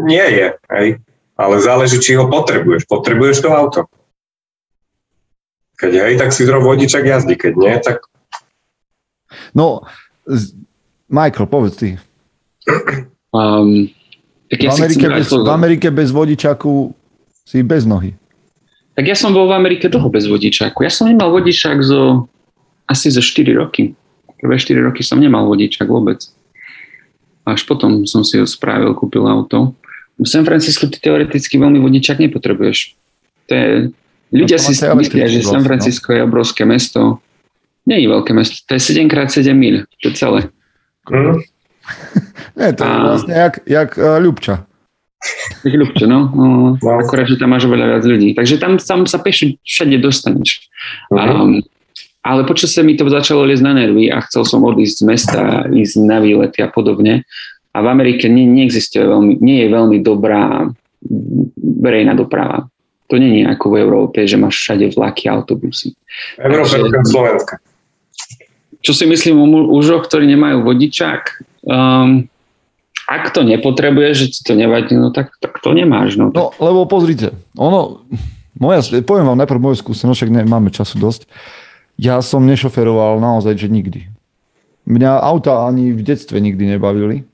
[0.05, 0.87] nie je, hej,
[1.35, 2.85] ale záleží, či ho potrebuješ.
[2.85, 3.81] Potrebuješ to auto.
[5.75, 8.05] Keď hej, tak si zrob vodičak jazdy, keď nie, tak
[9.51, 9.81] No,
[10.25, 10.53] z-
[11.07, 11.89] Michael, povedz ty.
[13.31, 13.87] Um,
[14.47, 15.43] tak V ja si Amerike, bez, pozor.
[15.43, 16.91] v Amerike bez vodičaku
[17.41, 18.11] si bez nohy.
[18.93, 20.83] Tak ja som bol v Amerike dlho bez vodičáku.
[20.83, 22.27] Ja som nemal vodičák zo
[22.91, 23.95] asi zo 4 roky.
[24.43, 26.19] Prvé 4 roky som nemal vodičák vôbec.
[27.47, 29.71] Až potom som si ho spravil, kúpil auto.
[30.19, 32.93] V San Francisco ty teoreticky veľmi vodičák nepotrebuješ.
[33.49, 33.67] To je,
[34.35, 35.67] ľudia No to si myslia, že San no.
[35.71, 37.23] Francisco je obrovské mesto.
[37.87, 40.39] Nie je veľké mesto, to je 7x7 mil, to je celé.
[41.09, 41.41] hm,
[42.61, 44.69] Nie, to je A- vlastne jak, jak uh, Ľubča.
[45.61, 46.33] Tak ľubče, no.
[46.33, 46.45] no.
[46.81, 46.91] No.
[46.97, 48.33] Akorát, že tam máš oveľa viac ľudí.
[48.33, 50.65] Takže tam, tam sa peši všade dostaneš.
[51.13, 51.29] Mhm.
[51.29, 51.51] Um,
[52.21, 56.05] ale počasie mi to začalo liesť na nervy a chcel som odísť z mesta, ísť
[56.05, 57.25] na výlety a podobne.
[57.71, 60.69] A v Amerike nie, neexistuje veľmi, nie je veľmi dobrá
[61.57, 62.69] verejná doprava.
[63.09, 65.97] To nie je ako v Európe, že máš všade vlaky, autobusy.
[66.39, 67.53] Európa okrem Slovenska.
[68.81, 71.21] Čo si myslím o mu- mužoch, ktorí nemajú vodičák?
[71.65, 72.31] Um,
[73.05, 76.15] ak to nepotrebuješ, že ti to nevadí, no tak, tak to nemáš.
[76.15, 76.31] No.
[76.31, 78.07] No, lebo pozrite, ono,
[78.55, 81.27] moja, poviem vám najprv moju skúsenosť, však nemáme času dosť.
[82.01, 84.09] Ja som nešoferoval naozaj, že nikdy.
[84.89, 87.29] Mňa auta ani v detstve nikdy nebavili.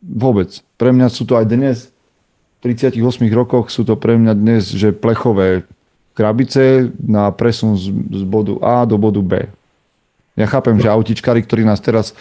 [0.00, 0.64] Vôbec.
[0.80, 1.92] Pre mňa sú to aj dnes,
[2.64, 2.96] v 38
[3.36, 5.68] rokoch sú to pre mňa dnes, že plechové
[6.16, 9.44] krabice na presun z, z bodu A do bodu B.
[10.32, 12.16] Ja chápem, že autičkári, ktorí nás teraz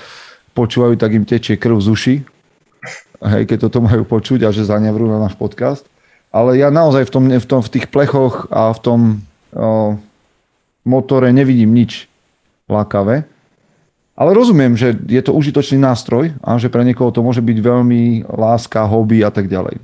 [0.52, 2.16] počúvajú, tak im tečie krv z uši,
[3.24, 5.88] hej, keď toto majú počuť a že zanevrú na náš podcast.
[6.28, 9.00] Ale ja naozaj v, tom, v, tom, v tých plechoch a v tom
[9.56, 9.96] o,
[10.86, 12.10] motore nevidím nič
[12.70, 13.28] lákavé.
[14.22, 18.28] Ale rozumiem, že je to užitočný nástroj a že pre niekoho to môže byť veľmi
[18.28, 19.82] láska, hobby a tak ďalej.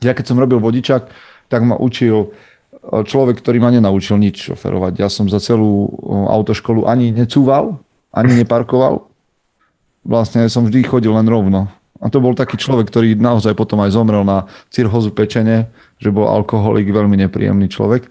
[0.00, 1.10] Ja keď som robil vodičak,
[1.52, 4.92] tak ma učil o, človek, ktorý ma nenaučil nič šoferovať.
[4.98, 7.76] Ja som za celú o, autoškolu ani necúval,
[8.14, 9.04] ani neparkoval.
[10.02, 11.68] Vlastne som vždy chodil len rovno.
[12.02, 15.70] A to bol taký človek, ktorý naozaj potom aj zomrel na cirhozu pečene,
[16.02, 18.10] že bol alkoholik, veľmi nepríjemný človek.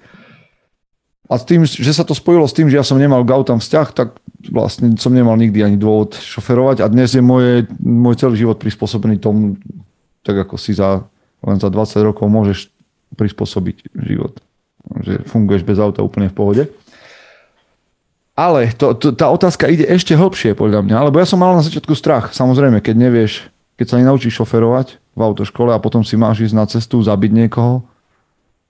[1.32, 3.88] A tým, že sa to spojilo s tým, že ja som nemal k autám vzťah,
[3.96, 4.20] tak
[4.52, 9.15] vlastne som nemal nikdy ani dôvod šoferovať a dnes je moje, môj celý život prispôsobený
[9.24, 9.56] tomu,
[10.28, 11.08] tak ako si za,
[11.39, 12.67] len za 20 rokov môžeš
[13.15, 14.44] prispôsobiť život.
[14.91, 16.63] Že funguješ bez auta úplne v pohode.
[18.36, 21.63] Ale to, to, tá otázka ide ešte hlbšie podľa mňa, lebo ja som mal na
[21.63, 22.36] začiatku strach.
[22.36, 23.48] Samozrejme, keď nevieš,
[23.80, 27.88] keď sa nenaučíš šoferovať v autoškole a potom si máš ísť na cestu, zabiť niekoho,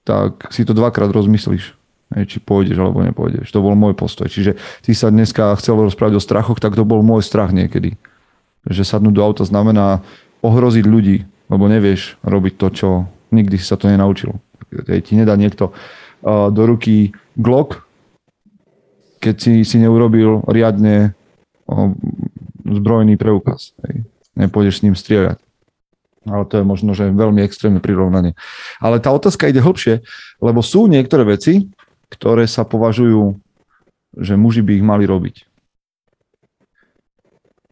[0.05, 1.77] tak si to dvakrát rozmyslíš,
[2.11, 3.49] či pôjdeš alebo nepôjdeš.
[3.55, 4.27] To bol môj postoj.
[4.27, 7.95] Čiže ty sa dneska chcel rozprávať o strachoch, tak to bol môj strach niekedy.
[8.67, 10.03] Že sadnúť do auta znamená
[10.43, 12.87] ohroziť ľudí, lebo nevieš robiť to, čo
[13.31, 14.37] nikdy si sa to nenaučil.
[14.71, 17.87] Hej, ti nedá niekto uh, do ruky Glock,
[19.21, 21.13] keď si, si neurobil riadne
[21.69, 21.93] o,
[22.65, 23.77] zbrojný preukaz.
[24.33, 25.37] Nepôjdeš s ním strieľať.
[26.25, 28.33] Ale to je možno, že veľmi extrémne prirovnanie.
[28.81, 30.01] Ale tá otázka ide hlbšie,
[30.41, 31.69] lebo sú niektoré veci,
[32.11, 33.39] ktoré sa považujú
[34.17, 35.47] že muži by ich mali robiť.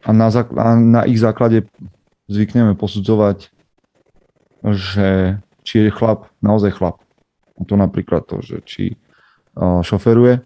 [0.08, 1.68] A na, a na ich základe
[2.32, 3.52] zvykneme posudzovať,
[4.64, 7.04] že či je chlap naozaj chlap.
[7.60, 8.84] A to napríklad to, že či
[9.60, 10.40] šoferuje,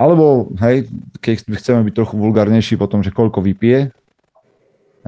[0.00, 0.88] alebo hej,
[1.20, 3.92] keď chceme byť trochu vulgárnejší potom, že koľko vypije,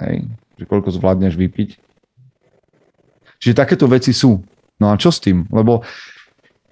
[0.05, 0.17] hej,
[0.61, 1.81] že koľko zvládneš vypiť.
[3.41, 4.45] Čiže takéto veci sú.
[4.77, 5.49] No a čo s tým?
[5.49, 5.81] Lebo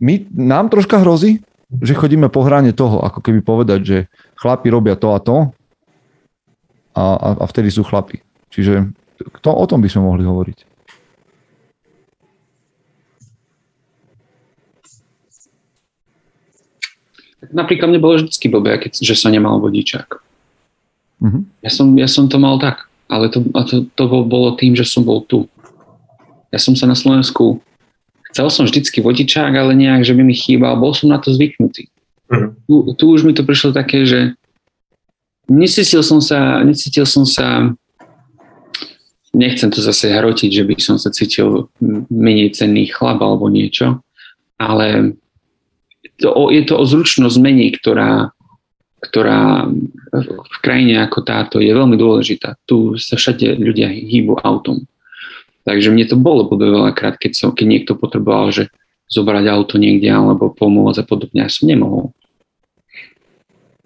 [0.04, 1.40] my, nám troška hrozí,
[1.82, 3.98] že chodíme po hrane toho, ako keby povedať, že
[4.38, 5.36] chlapi robia to a to
[6.94, 8.22] a, a, a vtedy sú chlapi.
[8.54, 8.94] Čiže
[9.42, 10.58] to, o tom by sme mohli hovoriť.
[17.54, 20.08] Napríklad mne bolo vždycky blbé, keď, že som nemal vodičák.
[21.22, 21.42] Mm-hmm.
[21.62, 24.86] Ja, som, ja som to mal tak, ale to, a to, to bolo tým, že
[24.88, 25.46] som bol tu.
[26.50, 27.60] Ja som sa na Slovensku,
[28.34, 31.86] chcel som vždycky vodičák, ale nejak, že by mi chýbal, bol som na to zvyknutý.
[32.26, 32.50] Mm-hmm.
[32.66, 34.34] Tu, tu už mi to prišlo také, že
[35.46, 37.70] necítil som sa, necítil som sa
[39.34, 41.70] nechcem to zase hrotiť, že by som sa cítil
[42.10, 44.02] menej cenný chlap alebo niečo,
[44.58, 45.14] ale
[46.18, 48.30] to, je to o zručnosť zmení, ktorá,
[49.02, 49.66] ktorá
[50.42, 52.54] v krajine ako táto je veľmi dôležitá.
[52.66, 54.86] Tu sa všade ľudia hýbu autom.
[55.64, 58.68] Takže mne to bolo bude veľakrát, keď, som, keď niekto potreboval, že
[59.08, 61.44] zobrať auto niekde alebo pomôcť a podobne.
[61.44, 62.12] Ja som nemohol.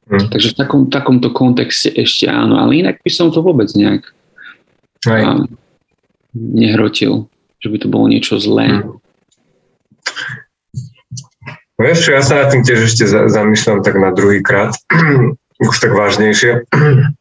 [0.09, 0.27] Hmm.
[0.33, 4.09] Takže v takom, takomto kontexte ešte áno, ale inak by som to vôbec nejak
[5.05, 5.45] a,
[6.33, 7.29] nehrotil,
[7.61, 8.83] že by to bolo niečo zlé.
[8.83, 8.99] Hmm.
[11.79, 14.75] Vieš čo, ja sa na tým tiež ešte zamýšľam tak na druhý krát,
[15.69, 16.67] už tak vážnejšie.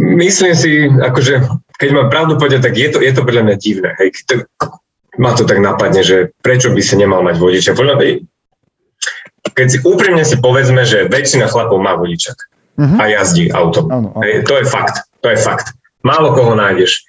[0.00, 1.44] Myslím si, akože,
[1.80, 3.90] keď mám pravdu povedať, tak je to, je to podľa mňa divné.
[3.96, 4.08] Hej.
[4.28, 4.34] To,
[5.16, 7.72] ma to tak napadne, že prečo by si nemal mať vodiča.
[7.72, 8.06] Podľa mňa,
[9.56, 12.36] keď si úprimne si povedzme, že väčšina chlapov má vodičak
[12.76, 13.00] uh-huh.
[13.00, 13.88] a jazdí autom.
[13.88, 14.20] Ano, ano.
[14.20, 15.08] Hej, to je fakt.
[15.24, 15.72] To je fakt.
[16.04, 17.08] Málo koho nájdeš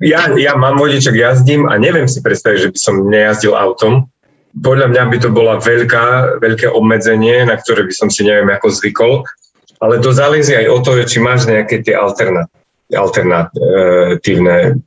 [0.00, 4.08] ja, ja mám vodičak, jazdím a neviem si predstaviť, že by som nejazdil autom.
[4.56, 8.72] Podľa mňa by to bola veľká, veľké obmedzenie, na ktoré by som si neviem ako
[8.72, 9.22] zvykol,
[9.78, 11.94] ale to záleží aj o to, či máš nejaké tie
[12.92, 14.82] alternatívne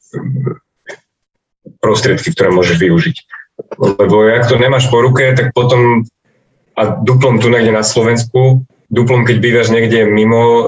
[1.80, 3.18] prostriedky, ktoré môžeš využiť.
[3.80, 6.04] Lebo ak to nemáš po ruke, tak potom
[6.74, 10.66] a duplom tu niekde na Slovensku duplom, keď bývaš niekde mimo e,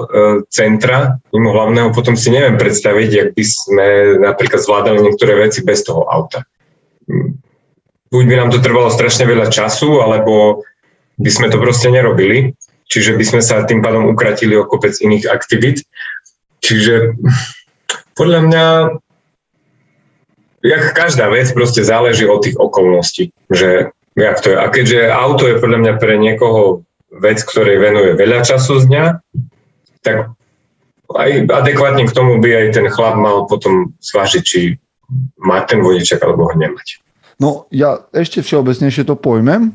[0.50, 3.86] centra, mimo hlavného, potom si neviem predstaviť, jak by sme
[4.18, 6.42] napríklad zvládali niektoré veci bez toho auta.
[8.10, 10.66] Buď by nám to trvalo strašne veľa času, alebo
[11.22, 12.58] by sme to proste nerobili,
[12.90, 15.86] čiže by sme sa tým pádom ukratili o kopec iných aktivít.
[16.66, 17.14] Čiže
[18.18, 18.64] podľa mňa
[20.66, 24.56] jak každá vec proste záleží od tých okolností, že jak to je.
[24.58, 26.82] A keďže auto je podľa mňa pre niekoho
[27.14, 29.04] vec, ktorej venuje veľa času z dňa,
[30.02, 30.34] tak
[31.14, 34.74] aj adekvátne k tomu by aj ten chlap mal potom zvážiť, či
[35.38, 36.98] mať ten vodičak alebo ho nemať.
[37.38, 39.70] No ja ešte všeobecnejšie to pojmem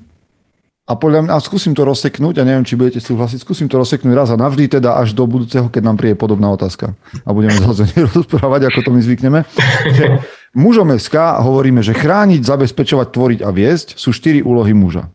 [0.91, 4.12] a podľa mňa, a skúsim to rozseknúť a neviem, či budete súhlasiť, skúsim to rozseknúť
[4.12, 6.91] raz a navždy, teda až do budúceho, keď nám príde podobná otázka.
[7.23, 9.39] A budeme zase rozprávať, ako to my zvykneme.
[9.88, 10.19] Že
[10.51, 15.08] mužom SK hovoríme, že chrániť, zabezpečovať, tvoriť a viesť sú štyri úlohy muža.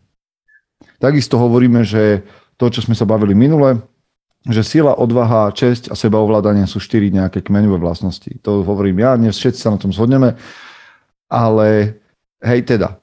[0.97, 2.25] Takisto hovoríme, že
[2.57, 3.77] to, čo sme sa bavili minule,
[4.49, 8.33] že sila, odvaha, česť a sebaovládanie sú štyri nejaké kmeňové vlastnosti.
[8.41, 10.33] To hovorím ja, dnes všetci sa na tom zhodneme,
[11.29, 11.99] ale
[12.41, 12.97] hej teda,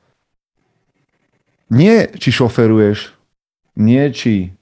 [1.75, 3.11] nie či šoferuješ,
[3.83, 4.55] nie či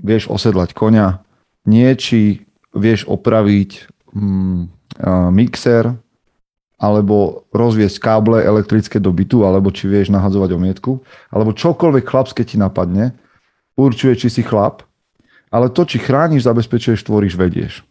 [0.00, 1.20] vieš osedlať konia,
[1.68, 3.70] nie či vieš opraviť
[4.16, 4.60] mm,
[5.36, 5.92] mixer,
[6.82, 10.98] alebo rozviesť káble elektrické do bytu, alebo či vieš nahadzovať omietku,
[11.30, 13.14] alebo čokoľvek chlapské ti napadne,
[13.78, 14.82] určuje, či si chlap,
[15.52, 17.86] ale to, či chrániš, zabezpečuješ, tvoríš, vedieš.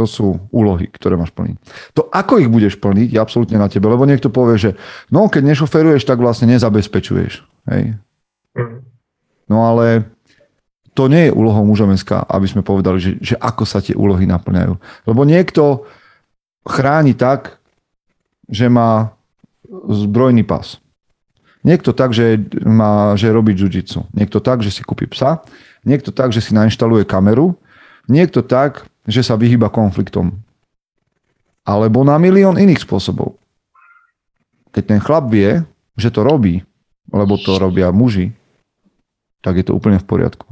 [0.00, 1.56] To sú úlohy, ktoré máš plniť.
[1.92, 4.70] To, ako ich budeš plniť, je absolútne na tebe, lebo niekto povie, že
[5.12, 7.44] no, keď nešoferuješ, tak vlastne nezabezpečuješ.
[7.68, 8.00] Hej?
[8.56, 8.76] Mhm.
[9.52, 10.08] No ale
[10.96, 11.88] to nie je úlohou muža
[12.28, 14.76] aby sme povedali, že, že ako sa tie úlohy naplňajú.
[15.08, 15.88] Lebo niekto
[16.68, 17.60] chráni tak,
[18.48, 19.16] že má
[19.88, 20.76] zbrojný pas.
[21.62, 23.70] Niekto tak, že, má, že robí jiu
[24.12, 25.40] Niekto tak, že si kúpi psa.
[25.86, 27.54] Niekto tak, že si nainštaluje kameru.
[28.10, 30.34] Niekto tak, že sa vyhýba konfliktom.
[31.62, 33.38] Alebo na milión iných spôsobov.
[34.74, 35.62] Keď ten chlap vie,
[35.94, 36.64] že to robí,
[37.12, 38.32] lebo to robia muži,
[39.44, 40.46] tak je to úplne v poriadku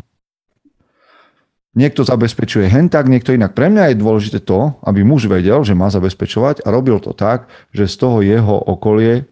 [1.74, 3.54] niekto zabezpečuje hen tak, niekto inak.
[3.54, 7.46] Pre mňa je dôležité to, aby muž vedel, že má zabezpečovať a robil to tak,
[7.70, 9.26] že z toho jeho okolie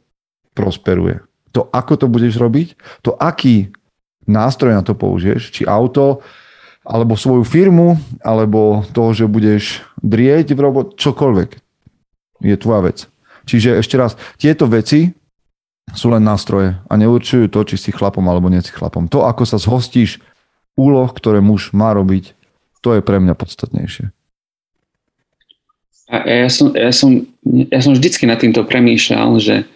[0.54, 1.22] prosperuje.
[1.56, 3.72] To, ako to budeš robiť, to, aký
[4.28, 6.22] nástroj na to použiješ, či auto,
[6.88, 11.50] alebo svoju firmu, alebo to, že budeš drieť v robot, čokoľvek.
[12.40, 12.98] Je tvoja vec.
[13.44, 15.12] Čiže ešte raz, tieto veci
[15.92, 19.04] sú len nástroje a neurčujú to, či si chlapom alebo nie si chlapom.
[19.12, 20.24] To, ako sa zhostíš
[20.80, 22.32] úloh, ktoré muž má robiť,
[22.80, 24.08] to je pre mňa podstatnejšie.
[26.08, 29.68] A ja som, ja som, ja som vždycky nad týmto premýšľal, že,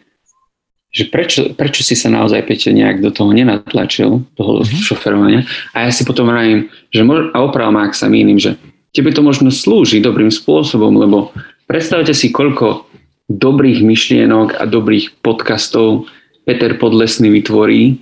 [0.92, 4.84] že prečo, prečo si sa naozaj Peťo nejak do toho nenatlačil, toho mm-hmm.
[4.84, 5.40] šoferovania.
[5.72, 8.60] A ja si potom vravím, že mož, a opravom, ak sa mýlim, že
[8.92, 11.32] tebe to možno slúži dobrým spôsobom, lebo
[11.64, 12.84] predstavte si, koľko
[13.32, 16.12] dobrých myšlienok a dobrých podcastov
[16.44, 17.96] Peter Podlesný vytvorí,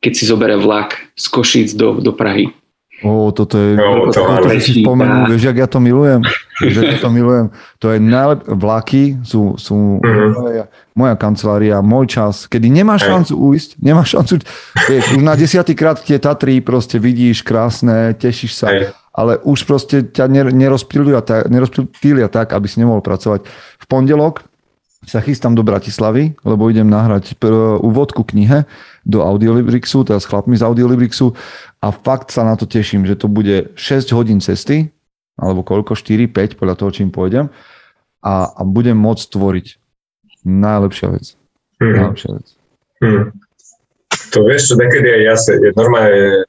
[0.00, 2.48] keď si zoberie vlak z Košíc do, do Prahy.
[3.00, 6.20] O, toto je, no, to, to, to si spomenul, vieš, jak ja to milujem,
[6.60, 7.48] že to milujem.
[7.80, 10.68] To je najlep, vlaky sú, sú uh-huh.
[10.92, 14.44] moja, kancelária, môj čas, kedy nemáš šancu ujsť, nemáš šancu,
[14.84, 18.92] vieš, už na desiatý krát tie Tatry proste vidíš krásne, tešíš sa, Hej.
[19.16, 23.48] ale už proste ťa nerozptýlia tak, nerozptýlia tak, aby si nemohol pracovať.
[23.80, 24.44] V pondelok
[25.00, 27.40] sa chystám do Bratislavy, lebo idem nahrať
[27.80, 28.68] úvodku knihe
[29.08, 31.32] do Audiolibrixu, teda s chlapmi z Audiolibrixu
[31.80, 34.92] a fakt sa na to teším, že to bude 6 hodín cesty,
[35.40, 37.48] alebo koľko, 4, 5, podľa toho, čím pôjdem
[38.20, 39.66] a, a budem môcť tvoriť.
[40.44, 41.24] Najlepšia vec.
[41.80, 41.94] Mm.
[41.96, 42.46] Najlepšia vec.
[43.00, 43.24] Mm.
[44.30, 46.44] To vieš, čo niekedy aj ja sa, normálne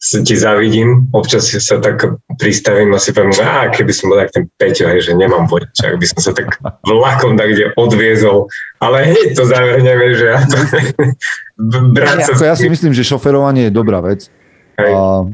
[0.00, 2.00] ti závidím, občas sa tak
[2.40, 6.00] pristavím a si poviem, a keby som bol tak ten Peťo, hej, že nemám vodičák,
[6.00, 6.56] by som sa tak
[6.88, 8.48] vlakom tak kde odviezol,
[8.80, 10.56] ale hej, to zavrhneme, že ja to...
[12.00, 14.32] ja, ja si myslím, že šoferovanie je dobrá vec.
[14.80, 15.28] A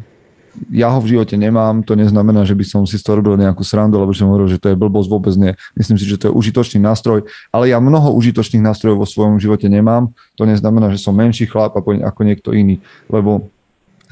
[0.73, 3.63] ja ho v živote nemám, to neznamená, že by som si z toho robil nejakú
[3.63, 5.53] srandu, lebo som hovoril, že to je blbosť vôbec nie.
[5.77, 9.69] Myslím si, že to je užitočný nástroj, ale ja mnoho užitočných nástrojov vo svojom živote
[9.69, 10.11] nemám.
[10.41, 13.47] To neznamená, že som menší chlap ako niekto iný, lebo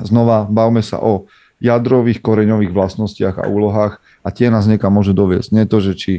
[0.03, 1.31] Znova bavme sa o
[1.63, 5.55] jadrových koreňových vlastnostiach a úlohách a tie nás niekam môže doviesť.
[5.55, 6.13] Nie to, že či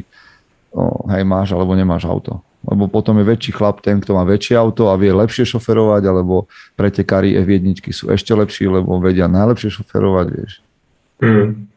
[0.74, 2.40] o, hej, máš alebo nemáš auto.
[2.66, 6.50] Lebo potom je väčší chlap ten, kto má väčšie auto a vie lepšie šoferovať, alebo
[6.74, 10.52] pretekári F1 sú ešte lepší, lebo vedia najlepšie šoferovať, vieš.
[11.22, 11.70] Hmm.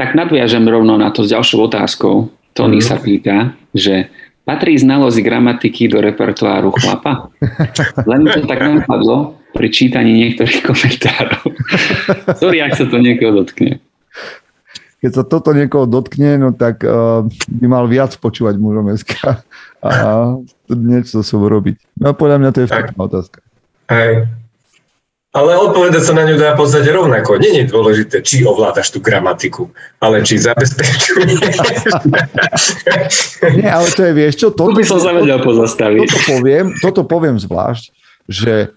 [0.00, 2.32] Tak nadviažem rovno na to s ďalšou otázkou.
[2.56, 2.88] Tony hmm.
[2.88, 3.36] sa pýta,
[3.76, 4.08] že
[4.48, 7.28] patrí znalosť gramatiky do repertoáru chlapa?
[8.10, 11.44] Len to tak napadlo, pri čítaní niektorých komentárov.
[12.40, 13.76] Sorry, ak sa to niekoho dotkne.
[15.04, 19.44] Keď sa toto niekoho dotkne, no tak uh, by mal viac počúvať mužom SK
[19.84, 19.92] a
[20.68, 21.76] niečo so robiť.
[22.00, 23.44] No podľa mňa to je vtipná otázka.
[23.92, 24.28] Hej.
[25.30, 27.38] Ale odpovedať sa na ňu dá v podstate rovnako.
[27.38, 29.70] Nie je dôležité, či ovládaš tú gramatiku,
[30.02, 31.54] ale či zabezpečuješ.
[33.54, 34.48] Nie, ale to je, vieš čo?
[34.50, 36.08] Toto, tu by som sa vedel pozastaviť.
[36.10, 37.94] Toto poviem, toto poviem zvlášť,
[38.26, 38.74] že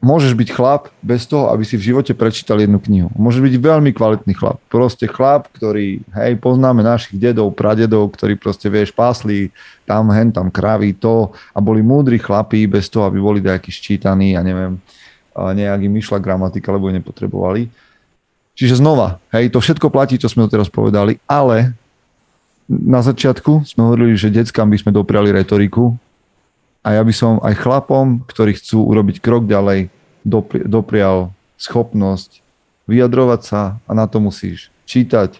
[0.00, 3.08] môžeš byť chlap bez toho, aby si v živote prečítal jednu knihu.
[3.12, 4.56] Môžeš byť veľmi kvalitný chlap.
[4.72, 9.52] Proste chlap, ktorý, hej, poznáme našich dedov, pradedov, ktorí proste, vieš, pásli
[9.84, 14.34] tam, hen, tam kravy, to a boli múdri chlapí bez toho, aby boli nejakí ščítaní,
[14.34, 14.80] ja neviem,
[15.36, 17.68] nejak im išla gramatika, lebo ju nepotrebovali.
[18.56, 21.76] Čiže znova, hej, to všetko platí, čo sme teraz povedali, ale
[22.70, 25.92] na začiatku sme hovorili, že deckám by sme dopriali retoriku,
[26.80, 29.92] a ja by som aj chlapom, ktorí chcú urobiť krok ďalej,
[30.24, 32.40] dopri, doprial schopnosť
[32.88, 35.38] vyjadrovať sa a na to musíš čítať,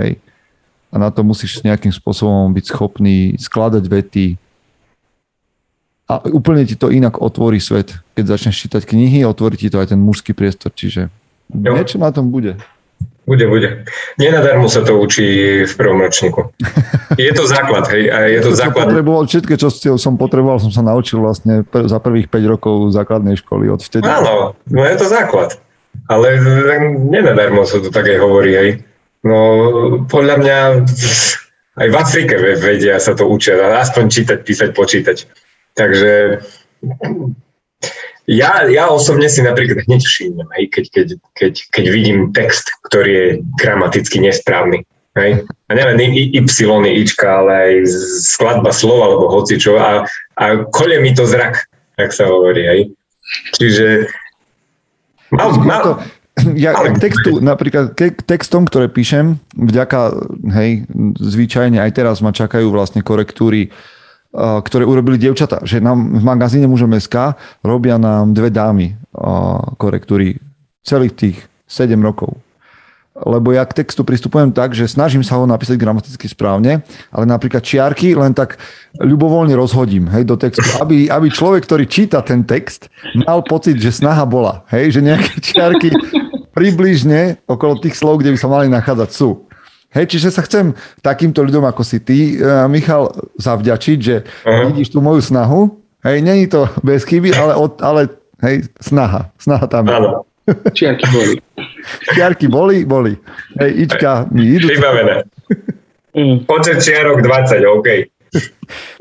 [0.00, 0.18] hej,
[0.90, 4.26] a na to musíš nejakým spôsobom byť schopný skladať vety
[6.10, 7.94] a úplne ti to inak otvorí svet.
[8.18, 11.06] Keď začneš čítať knihy, otvorí ti to aj ten mužský priestor, čiže
[11.54, 11.70] jo.
[11.70, 12.58] niečo na tom bude.
[13.30, 13.86] Bude, bude.
[14.18, 16.50] Nenadarmo sa to učí v prvom ročníku.
[17.14, 18.90] Je to základ, hej, a je to základ.
[18.90, 23.66] Potreboval, všetko, čo som potreboval, som sa naučil vlastne za prvých 5 rokov základnej školy
[23.70, 24.06] od vtedy.
[24.06, 25.58] Áno, no je to základ.
[26.06, 26.38] Ale
[26.96, 28.70] nenadarmo sa to tak aj hovorí, hej.
[29.26, 29.36] No,
[30.06, 30.58] podľa mňa
[31.82, 35.18] aj v Afrike vedia sa to učia, aspoň čítať, písať, počítať.
[35.76, 36.40] Takže
[38.26, 41.06] ja, ja osobne si napríklad hneď všimnem, hej, keď, keď,
[41.36, 44.84] keď, keď vidím text, ktorý je gramaticky nesprávny.
[45.18, 45.44] Hej?
[45.68, 47.72] A nielen y, ička, ale aj
[48.22, 49.74] skladba slova, alebo hocičo.
[49.78, 50.06] A,
[50.38, 51.66] a kole mi to zrak,
[51.98, 52.62] tak sa hovorí.
[52.62, 52.80] Hej?
[53.58, 54.06] Čiže...
[55.30, 56.02] Mal, mal,
[56.56, 60.14] ja textu, napríklad ke, textom, ktoré píšem, vďaka,
[60.56, 63.70] hej, zvyčajne aj teraz ma čakajú vlastne korektúry
[64.34, 65.62] ktoré urobili dievčatá.
[65.66, 67.34] Že nám v magazíne Mužom SK
[67.66, 68.94] robia nám dve dámy
[69.74, 70.38] korektúry
[70.86, 72.38] celých tých 7 rokov.
[73.20, 76.80] lebo ja k textu pristupujem tak, že snažím sa ho napísať gramaticky správne,
[77.12, 78.56] ale napríklad čiarky len tak
[78.96, 82.88] ľubovoľne rozhodím hej, do textu, aby, aby človek, ktorý číta ten text,
[83.28, 84.64] mal pocit, že snaha bola.
[84.72, 85.90] Hej, že nejaké čiarky
[86.56, 89.49] približne okolo tých slov, kde by sa mali nachádzať sú.
[89.90, 90.70] Hej, čiže sa chcem
[91.02, 93.10] takýmto ľuďom ako si ty, uh, Michal,
[93.42, 94.70] zavďačiť, že uh-huh.
[94.70, 95.74] vidíš tú moju snahu.
[96.06, 98.08] Hej, není to bez chyby, ale, od, ale
[98.46, 99.34] hej, snaha.
[99.36, 99.94] Snaha tam je.
[99.98, 100.10] Áno.
[100.78, 101.34] Čiarky boli.
[102.14, 103.12] Čiarky boli, boli.
[103.58, 104.70] Hej, Ička, mi idú.
[104.70, 105.26] Vybavené.
[106.14, 106.46] Mm.
[106.46, 107.88] Počet čiarok 20, OK.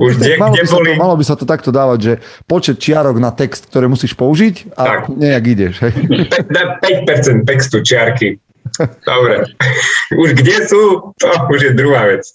[0.01, 0.91] Už kde, malo, kde by boli...
[0.97, 2.13] to, malo by sa to takto dávať, že
[2.49, 5.13] počet čiarok na text, ktoré musíš použiť a tak.
[5.13, 5.73] nejak ideš.
[5.85, 5.93] Hej.
[6.49, 8.41] 5% textu čiarky.
[9.03, 9.35] Dobre.
[10.13, 12.25] Už kde sú, to už je druhá vec.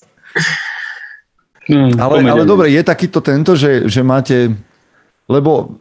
[1.65, 4.53] Hmm, ale, ale dobre, je takýto tento, že, že máte,
[5.25, 5.81] lebo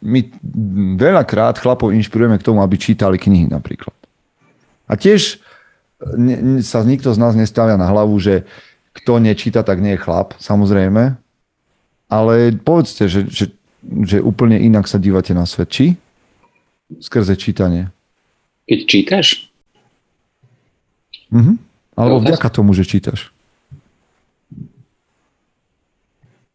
[0.00, 0.20] my
[0.96, 3.92] veľakrát chlapov inšpirujeme k tomu, aby čítali knihy napríklad.
[4.88, 5.38] A tiež
[6.16, 8.48] ne, sa nikto z nás nestavia na hlavu, že
[8.96, 11.14] kto nečíta, tak nie je chlap, samozrejme.
[12.10, 13.54] Ale povedzte, že, že,
[14.02, 15.70] že úplne inak sa dívate na svet.
[15.70, 15.86] Či?
[16.98, 17.92] Skrze čítanie.
[18.70, 19.50] Keď čítaš?
[21.34, 21.58] Mhm.
[21.98, 23.34] Alebo vďaka tomu, že čítaš.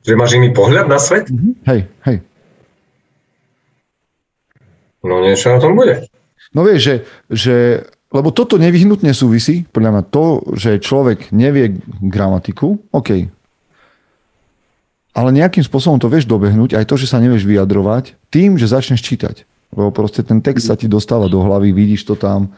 [0.08, 1.28] Že máš iný pohľad na svet?
[1.28, 1.60] Mhm.
[1.68, 2.18] Hej, hej.
[5.04, 6.08] No niečo na tom bude.
[6.56, 6.96] No vieš, že,
[7.28, 7.56] že
[8.16, 13.28] lebo toto nevyhnutne súvisí, podľa mňa to, že človek nevie gramatiku, OK.
[15.12, 19.04] Ale nejakým spôsobom to vieš dobehnúť, aj to, že sa nevieš vyjadrovať, tým, že začneš
[19.04, 19.44] čítať.
[19.74, 22.54] Lebo proste ten text sa ti dostáva do hlavy, vidíš to tam.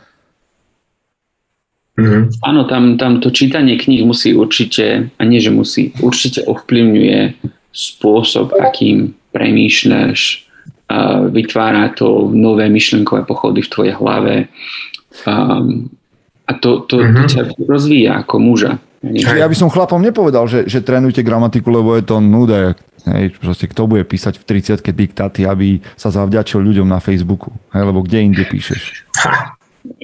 [1.97, 2.45] Mm-hmm.
[2.45, 7.41] Áno, tam, tam to čítanie kníh musí určite, a nie že musí, určite ovplyvňuje
[7.73, 10.47] spôsob, akým premýšľaš,
[11.33, 14.47] vytvára to nové myšlenkové pochody v tvojej hlave
[15.27, 15.91] um,
[16.47, 17.15] a to, to, mm-hmm.
[17.17, 18.79] to ťa rozvíja ako muža.
[19.05, 22.73] Ja by som chlapom nepovedal, že, že trénujte gramatiku, lebo je to nuda.
[23.07, 27.53] Hej, proste kto bude písať v 30 diktáty, aby sa zavďačil ľuďom na Facebooku?
[27.71, 29.07] Hej, lebo kde inde píšeš?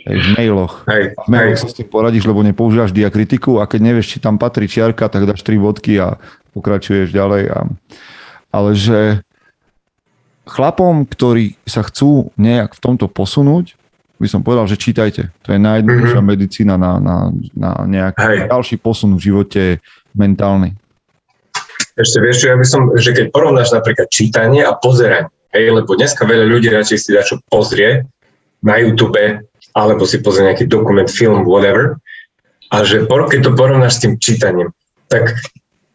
[0.08, 0.88] Hej, v mailoch.
[0.88, 1.64] Hej, v mailoch hej.
[1.66, 5.28] sa s tým poradíš, lebo nepoužívaš diakritiku a keď nevieš, či tam patrí čiarka, tak
[5.28, 6.16] dáš tri bodky a
[6.56, 7.44] pokračuješ ďalej.
[7.52, 7.60] A...
[8.54, 9.26] Ale že
[10.48, 13.76] chlapom, ktorí sa chcú nejak v tomto posunúť,
[14.24, 15.36] by som povedal, že čítajte.
[15.44, 16.32] To je najjednoduchšia mm-hmm.
[16.32, 17.18] medicína na, na,
[17.52, 18.40] na nejaký Hej.
[18.48, 19.64] ďalší posun v živote
[20.16, 20.80] mentálny.
[22.00, 26.26] Ešte vieš, ja by som, že keď porovnáš napríklad čítanie a pozeranie, hej, lebo dneska
[26.26, 28.08] veľa ľudí radšej si dačo pozrie
[28.66, 29.20] na YouTube,
[29.78, 32.02] alebo si pozrie nejaký dokument, film, whatever,
[32.74, 34.74] a že keď to porovnáš s tým čítaním,
[35.06, 35.38] tak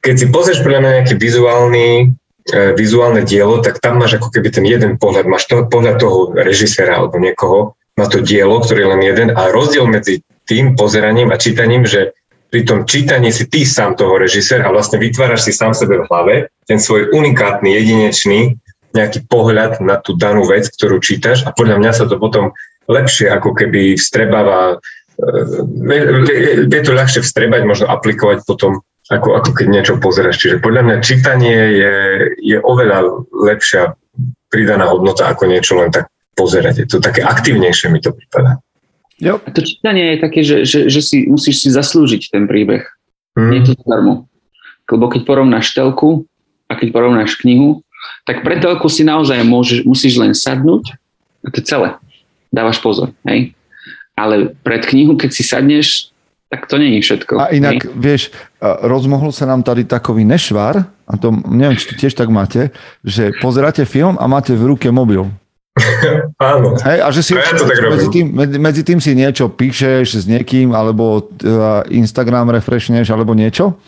[0.06, 2.14] keď si pozrieš pre mňa nejaký vizuálny
[2.48, 6.32] E, vizuálne dielo, tak tam máš ako keby ten jeden pohľad, máš to, pohľad toho
[6.32, 11.34] režiséra alebo niekoho na to dielo, ktorý je len jeden a rozdiel medzi tým pozeraním
[11.34, 12.14] a čítaním, že
[12.48, 16.08] pri tom čítaní si ty sám toho režisér a vlastne vytváraš si sám sebe v
[16.08, 16.34] hlave
[16.64, 18.56] ten svoj unikátny, jedinečný
[18.96, 22.56] nejaký pohľad na tú danú vec, ktorú čítaš a podľa mňa sa to potom
[22.88, 24.80] lepšie ako keby vstrebáva,
[25.20, 28.80] e, vie to ľahšie vstrebať, možno aplikovať potom
[29.12, 30.40] ako, ako keď niečo pozeráš.
[30.40, 31.94] Čiže podľa mňa čítanie je,
[32.40, 33.92] je oveľa lepšia
[34.48, 36.08] pridaná hodnota ako niečo len tak
[36.38, 36.86] pozerať.
[36.86, 38.62] Je to také aktívnejšie mi to prípada.
[39.18, 39.42] Jo.
[39.42, 42.86] To čítanie je také, že, že, že si musíš si zaslúžiť ten príbeh.
[43.34, 43.50] Mm.
[43.50, 44.14] Nie je to zadarmo.
[44.86, 46.22] Lebo keď porovnáš telku
[46.70, 47.82] a keď porovnáš knihu,
[48.22, 50.94] tak pre telku si naozaj môžeš, musíš len sadnúť
[51.42, 51.98] a to je celé.
[52.54, 53.10] Dávaš pozor.
[53.26, 53.52] Hej?
[54.14, 56.14] Ale pred knihu, keď si sadneš,
[56.48, 57.36] tak to není všetko.
[57.36, 57.92] A inak, hej?
[57.92, 58.22] vieš,
[58.62, 62.72] rozmohol sa nám tady takový nešvar, a to neviem, či to tiež tak máte,
[63.04, 65.28] že pozeráte film a máte v ruke mobil.
[66.52, 66.78] Áno.
[66.80, 67.42] Hej, a že si ja
[67.90, 73.34] medzi, tým, medzi, medzi tým si niečo píšeš s niekým, alebo uh, Instagram refreshneš, alebo
[73.34, 73.78] niečo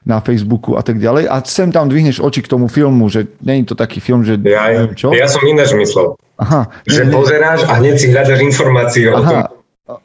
[0.00, 3.68] na Facebooku a tak ďalej a sem tam dvihneš oči k tomu filmu, že je
[3.68, 5.12] to taký film, že ja, neviem čo.
[5.12, 6.16] Ja som ináč myslel.
[6.40, 6.72] Aha.
[6.88, 9.60] Že nie, pozeráš a hneď si hľadaš informácie o tom,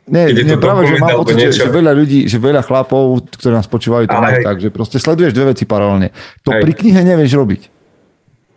[0.09, 3.69] nie, nie práve, že mám pocit, že, že, veľa ľudí, že veľa chlapov, ktorí nás
[3.69, 6.09] počúvajú, to majú tak, že proste sleduješ dve veci paralelne.
[6.45, 6.61] To Aj.
[6.61, 7.61] pri knihe nevieš robiť.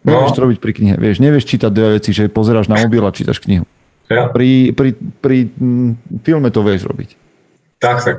[0.06, 0.36] Nevieš no.
[0.36, 0.94] to robiť pri knihe.
[0.94, 3.66] Vieš, nevieš čítať dve veci, že pozeráš na mobil a čítaš knihu.
[4.08, 4.32] Ja.
[4.32, 7.12] Pri, pri, pri m, mm, filme to vieš robiť.
[7.78, 8.18] Tak, tak.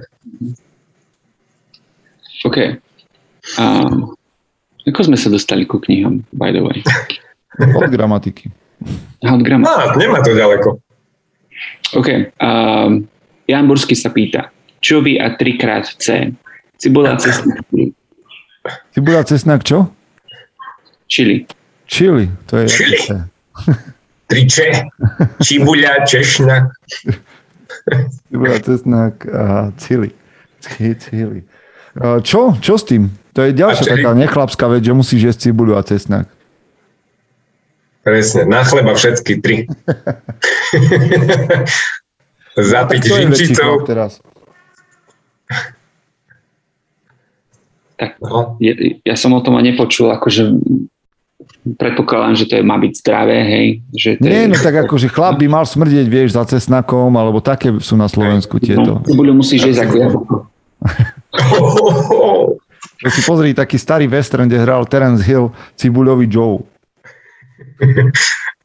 [2.45, 2.57] OK.
[3.57, 4.13] Um,
[4.85, 6.79] ako sme sa dostali ku knihom, by the way?
[7.79, 8.53] Od gramatiky.
[9.25, 9.75] Od gramatiky.
[9.75, 10.77] Á, nemá to ďaleko.
[11.97, 12.09] OK.
[12.37, 13.09] Um,
[13.49, 16.31] Jan Bursky sa pýta, čo vy a trikrát C?
[16.77, 17.65] Cibula, cesnak.
[18.93, 19.89] Cibula, cesnak, čo?
[21.09, 21.49] Čili.
[21.89, 22.65] Čili, to je...
[22.69, 22.97] Čili.
[24.29, 24.93] Triče,
[25.41, 26.69] čibuľa, češnak.
[28.29, 30.13] Cibula, cesnak a cili.
[30.77, 31.41] Cili.
[32.21, 32.53] Čo?
[32.61, 33.09] Čo s tým?
[33.33, 36.29] To je ďalšia taká nechlapská vec, že musíš jesť cibuľu a cesnak.
[38.05, 39.65] Presne, na chleba všetky tri.
[42.69, 43.81] Zapiť žinčicou.
[43.89, 44.21] Teraz.
[47.97, 48.55] Tak no.
[48.61, 50.53] ja, ja som o tom ani nepočul, akože
[51.65, 53.67] predpokladám, že to je, má byť zdravé, hej.
[53.91, 54.51] Že to Nie, je...
[54.51, 58.57] no tak akože chlap by mal smrdieť, vieš, za cesnakom, alebo také sú na Slovensku
[58.63, 58.99] tieto.
[58.99, 60.47] No, cibuľu musíš jesť ako.
[62.99, 66.63] To si pozri taký starý western, kde hral Terence Hill, Cibuľový Joe.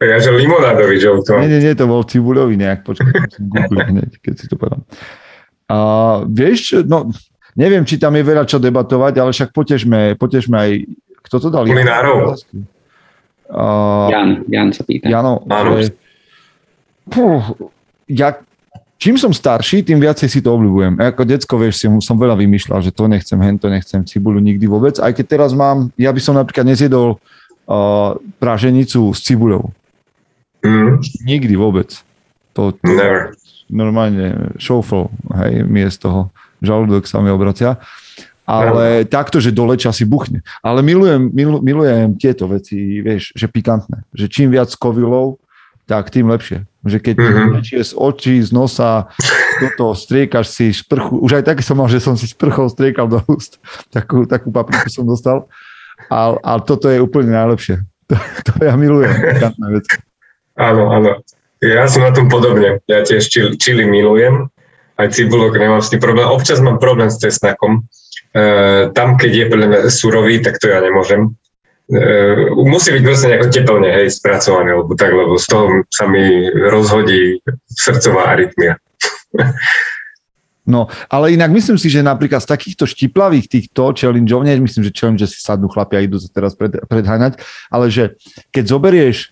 [0.03, 1.39] Ja, že limonádový Joe to.
[1.39, 3.15] Nie, nie, nie, to bol cibuľový nejak, počkaj,
[3.95, 4.83] hneď, keď si to povedal.
[5.71, 5.77] A
[6.27, 7.15] vieš, no,
[7.55, 10.71] neviem, či tam je veľa čo debatovať, ale však potežme, potežme aj,
[11.31, 11.65] kto to dal?
[11.65, 12.35] Kulinárov.
[13.49, 15.09] Uh, Jan, Jan sa pýta.
[15.09, 15.45] Jano,
[15.81, 15.93] že,
[17.13, 17.45] puh,
[18.09, 18.41] ja,
[18.97, 20.97] čím som starší, tým viacej si to obľúbujem.
[20.97, 24.41] Ja ako decko, vieš, si, som veľa vymýšľal, že to nechcem, hen to nechcem, cibulu
[24.41, 24.97] nikdy vôbec.
[24.97, 29.69] Aj keď teraz mám, ja by som napríklad nezjedol uh, praženicu s cibuľou.
[30.65, 31.05] Mm.
[31.29, 31.93] Nikdy vôbec.
[32.57, 33.37] To, to Never.
[33.69, 35.13] normálne šoufol,
[35.45, 36.33] hej, mi je z toho
[36.65, 37.77] žalúdok sa mi obracia.
[38.45, 39.09] Ale no.
[39.09, 40.45] takto, že do leča si buchne.
[40.61, 44.05] Ale milujem, milu, milujem tieto veci, vieš, že pikantné.
[44.13, 45.41] Že čím viac kovilov,
[45.89, 46.69] tak tým lepšie.
[46.85, 47.65] Že keď mm-hmm.
[47.65, 49.09] z očí, z nosa,
[49.65, 53.25] toto striekaš si šprchu, už aj také som mal, že som si sprchou striekal do
[53.33, 53.57] úst.
[53.89, 55.49] Takú, takú papriku som dostal.
[56.13, 57.81] Ale, ale toto je úplne najlepšie.
[58.13, 58.15] To,
[58.45, 59.09] to ja milujem.
[60.61, 61.25] Áno, áno.
[61.65, 62.85] Ja som na tom podobne.
[62.85, 64.53] Ja tiež čili, čili milujem.
[65.01, 66.29] Aj cibulok nemám s tým problém.
[66.29, 67.89] Občas mám problém s cesnakom
[68.91, 71.31] tam, keď je podľa mňa surový, tak to ja nemôžem.
[71.85, 76.49] Uh, musí byť vlastne nejako teplne hej, spracovaný, lebo tak, lebo z toho sa mi
[76.49, 77.39] rozhodí
[77.71, 78.81] srdcová arytmia.
[80.65, 84.97] No, ale inak myslím si, že napríklad z takýchto štiplavých týchto challengeov, nie myslím, že
[84.97, 87.37] challenge si sadnú chlapia idú sa teraz pred, predháňať,
[87.69, 88.17] ale že
[88.49, 89.29] keď zoberieš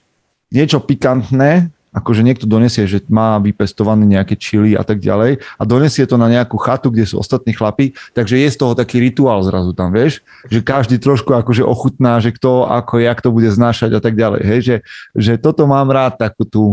[0.53, 6.09] niečo pikantné, akože niekto donesie, že má vypestované nejaké čili a tak ďalej a donesie
[6.09, 9.77] to na nejakú chatu, kde sú ostatní chlapi, takže je z toho taký rituál zrazu
[9.77, 14.01] tam, vieš, že každý trošku akože ochutná, že kto, ako, jak to bude znášať a
[14.01, 14.77] tak ďalej, hej, že,
[15.13, 16.65] že toto mám rád, takú tú,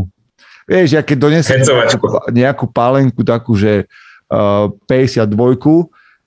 [0.63, 3.91] vieš, ja keď donesie nejakú, nejakú pálenku takú, že
[4.31, 5.27] uh, 52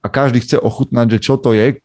[0.03, 1.81] a každý chce ochutnať, že čo to je,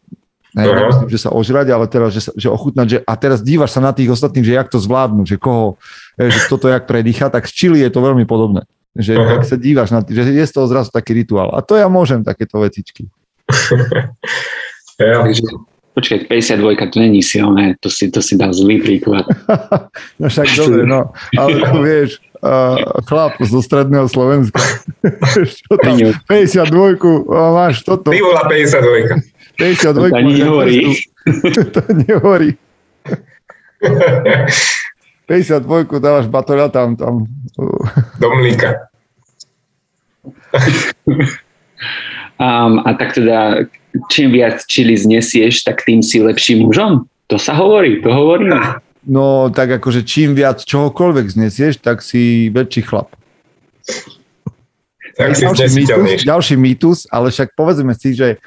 [0.57, 0.73] Ne, uh-huh.
[0.73, 3.81] nemyslím, že sa ožrať, ale teraz, že, sa, že ochutnať, že, a teraz dívaš sa
[3.85, 5.77] na tých ostatných, že jak to zvládnu, že koho,
[6.17, 8.65] že kto to jak predýcha, tak z čili je to veľmi podobné.
[8.97, 9.37] Že uh-huh.
[9.37, 11.53] ak sa dívaš na tých, že je z toho zrazu taký rituál.
[11.53, 13.05] A to ja môžem, takéto vecičky.
[14.97, 15.21] ja.
[15.93, 19.29] počkaj, 52 to není silné, to si, to si dal zlý príklad.
[20.19, 22.09] no však dobre, no, ale tu vieš,
[22.41, 24.57] uh, chlap zo stredného Slovenska.
[26.25, 26.65] 52
[27.29, 28.09] máš toto.
[28.09, 29.36] Ty volá 52.
[29.57, 30.95] 52 to nehovorí.
[31.73, 32.49] to nehovorí.
[35.27, 36.95] 52 dávaš batoľa tam.
[36.95, 37.27] tam.
[38.19, 38.87] Do mlíka.
[42.39, 43.67] um, a tak teda,
[44.07, 47.05] čím viac čili znesieš, tak tým si lepším mužom?
[47.27, 48.79] To sa hovorí, to hovoríme.
[49.07, 53.11] No, tak akože čím viac čohokoľvek znesieš, tak si väčší chlap.
[55.17, 58.37] Tak si ďalší, mýtus, ďalší mýtus, ale však povedzme si, že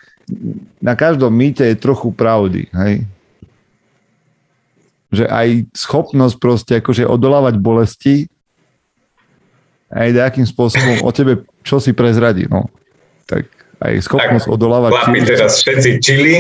[0.80, 3.04] na každom mýte je trochu pravdy, hej?
[5.10, 8.30] Že aj schopnosť proste akože odolávať bolesti
[9.90, 12.70] aj nejakým spôsobom o tebe čo si prezradí, no.
[13.26, 13.44] Tak
[13.82, 14.90] aj schopnosť tak, odolávať...
[14.96, 16.32] Chlapi teraz všetci čili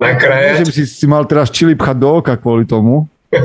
[0.00, 0.64] na kraje.
[0.64, 3.04] Že by si, si mal teraz čili pchať do oka kvôli tomu,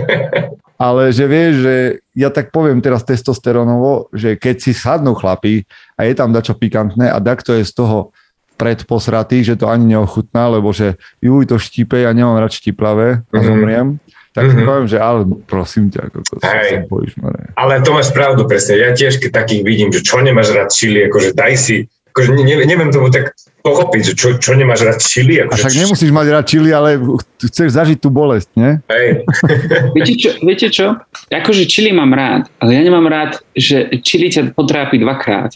[0.81, 1.75] ale že vieš, že
[2.17, 7.11] ja tak poviem teraz testosterónovo, že keď si sadnú chlapí a je tam dačo pikantné
[7.11, 8.15] a to je z toho
[8.61, 13.39] predposratý, že to ani neochutná, lebo že ju to štípe, ja nemám rád štiplavé a
[13.41, 13.45] mhm.
[13.45, 13.87] zomriem.
[13.97, 14.19] Mm-hmm.
[14.31, 14.63] Tak mm-hmm.
[14.63, 17.19] poviem, že ale prosím ťa, ako to sa bojíš.
[17.51, 18.79] Ale to máš pravdu presne.
[18.79, 22.43] Ja tiež keď takých vidím, že čo nemáš rád čili, akože daj si akože ne,
[22.67, 23.31] neviem tomu tak
[23.63, 25.39] pochopiť, že čo, čo nemáš rád čili.
[25.39, 26.99] Akože, a však nemusíš mať rád čili, ale
[27.39, 28.71] chceš zažiť tú bolesť, nie?
[28.91, 29.07] Hej.
[29.95, 30.99] viete, čo, viete čo?
[31.31, 35.55] Akože čili mám rád, ale ja nemám rád, že čili ťa potrápi dvakrát.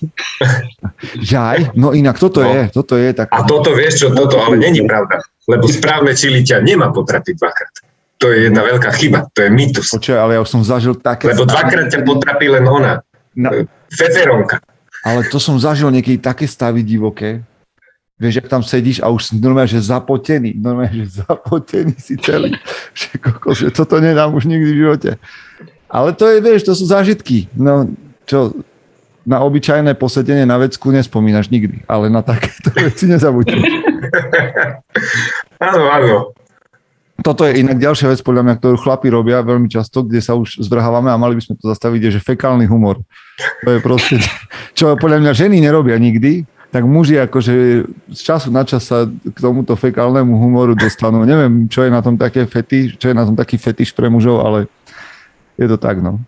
[1.36, 2.48] Žaj, no inak toto no.
[2.48, 3.28] je, toto je tak.
[3.36, 5.20] A toto vieš čo, toto ale není pravda,
[5.52, 7.74] lebo správne čili ťa nemá potrapiť dvakrát.
[8.24, 9.92] To je jedna veľká chyba, to je mýtus.
[9.92, 11.36] Počuaj, ale ja už som zažil také...
[11.36, 13.04] Lebo dvakrát ťa potrapí len ona.
[13.36, 13.52] Na...
[13.92, 14.64] Feferonka.
[15.06, 17.46] Ale to som zažil niekedy také stavy divoké,
[18.16, 22.56] Vieš, ak tam sedíš a už normálne, že zapotený, normálne, že zapotený si celý.
[22.96, 25.12] Že, koko, že toto nedám už nikdy v živote.
[25.92, 27.52] Ale to je, vieš, to sú zážitky.
[27.52, 27.92] No,
[28.24, 28.56] čo,
[29.28, 33.68] na obyčajné posedenie na vecku nespomínaš nikdy, ale na takéto veci nezabudneš.
[35.60, 36.16] áno, áno.
[37.26, 40.62] Toto je inak ďalšia vec, podľa mňa, ktorú chlapi robia veľmi často, kde sa už
[40.62, 43.02] zvrhávame a mali by sme to zastaviť, je, že fekálny humor.
[43.66, 44.22] To je proste,
[44.78, 47.54] čo podľa mňa ženy nerobia nikdy, tak muži akože
[48.14, 51.26] z času na čas sa k tomuto fekálnemu humoru dostanú.
[51.26, 54.46] Neviem, čo je na tom také fetiš, čo je na tom taký fetiš pre mužov,
[54.46, 54.70] ale
[55.58, 56.22] je to tak, no.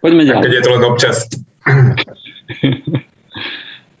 [0.00, 0.44] Poďme ďalej.
[0.48, 1.16] Keď je to len občas.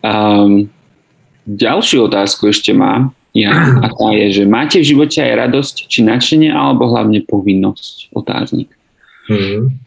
[0.00, 0.72] um,
[1.68, 3.12] ďalšiu otázku ešte mám.
[3.38, 8.10] Ja, a tá je, že máte v živote aj radosť, či nadšenie, alebo hlavne povinnosť?
[8.10, 8.74] Otáznik.
[9.30, 9.78] Hmm.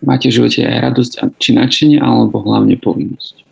[0.00, 3.44] Máte v živote aj radosť, či nadšenie, alebo hlavne povinnosť?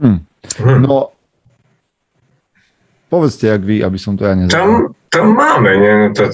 [0.00, 0.24] Hmm.
[0.64, 1.12] No,
[3.12, 4.56] povedzte, jak vy, aby som to ja nezabal.
[4.56, 4.70] Tam,
[5.12, 5.92] tam máme, nie?
[5.92, 6.24] No to,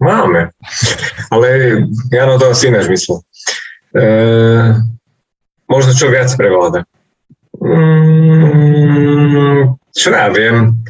[0.00, 0.48] máme.
[1.32, 1.46] Ale
[2.12, 3.20] ja no to asi ináč myslím.
[3.96, 4.04] E,
[5.68, 6.88] možno čo viac prevláda.
[7.60, 10.80] Mm, čo ja viem,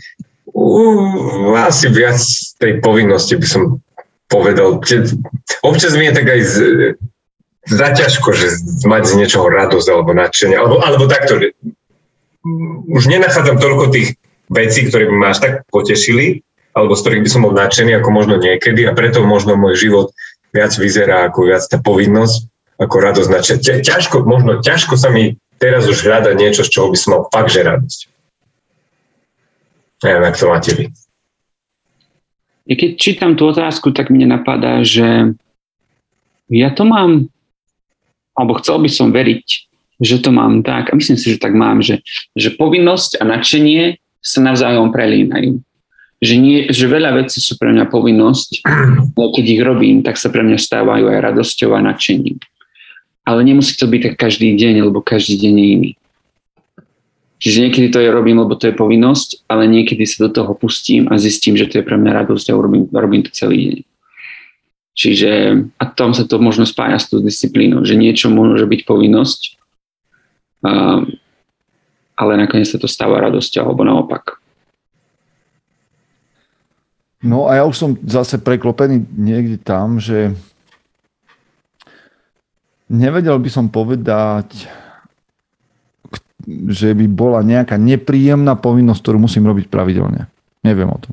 [0.55, 2.19] uh, asi viac
[2.63, 3.63] tej povinnosti by som
[4.29, 4.81] povedal.
[5.65, 6.57] Občas mi je tak aj z,
[7.69, 8.47] zaťažko, že
[8.85, 11.41] mať z niečoho radosť alebo nadšenie, alebo, alebo takto,
[12.89, 14.17] už nenachádzam toľko tých
[14.49, 18.09] vecí, ktoré by ma až tak potešili, alebo z ktorých by som bol nadšený ako
[18.13, 20.09] možno niekedy a preto možno môj život
[20.53, 22.49] viac vyzerá ako viac tá povinnosť,
[22.79, 23.41] ako radosť na
[23.83, 27.51] ťažko, možno ťažko sa mi teraz už hľadať niečo, z čoho by som mal fakt,
[27.51, 28.01] že radosť.
[30.07, 30.85] Neviem, ak to máte vy.
[32.71, 35.35] Ja keď čítam tú otázku, tak mne napadá, že
[36.47, 37.27] ja to mám,
[38.39, 39.47] alebo chcel by som veriť,
[39.99, 42.07] že to mám tak, a myslím si, že tak mám, že,
[42.39, 45.59] že povinnosť a nadšenie sa navzájom prelínajú.
[46.19, 48.63] Že, nie, že veľa vecí sú pre mňa povinnosť,
[49.19, 52.39] ale keď ich robím, tak sa pre mňa stávajú aj radosťou a nadšením
[53.29, 55.91] ale nemusí to byť tak každý deň, lebo každý deň je iný.
[57.39, 61.13] Čiže niekedy to je robím, lebo to je povinnosť, ale niekedy sa do toho pustím
[61.13, 63.79] a zistím, že to je pre mňa radosť a robím, robím to celý deň.
[64.99, 65.31] Čiže
[65.79, 69.41] a tom sa to možno spája s tou disciplínou, že niečo môže byť povinnosť,
[70.65, 71.05] a,
[72.19, 74.41] ale nakoniec sa to stáva radosťou, alebo naopak.
[77.23, 80.35] No a ja už som zase preklopený niekde tam, že
[82.89, 84.65] Nevedel by som povedať,
[86.49, 90.25] že by bola nejaká nepríjemná povinnosť, ktorú musím robiť pravidelne.
[90.65, 91.13] Neviem o tom.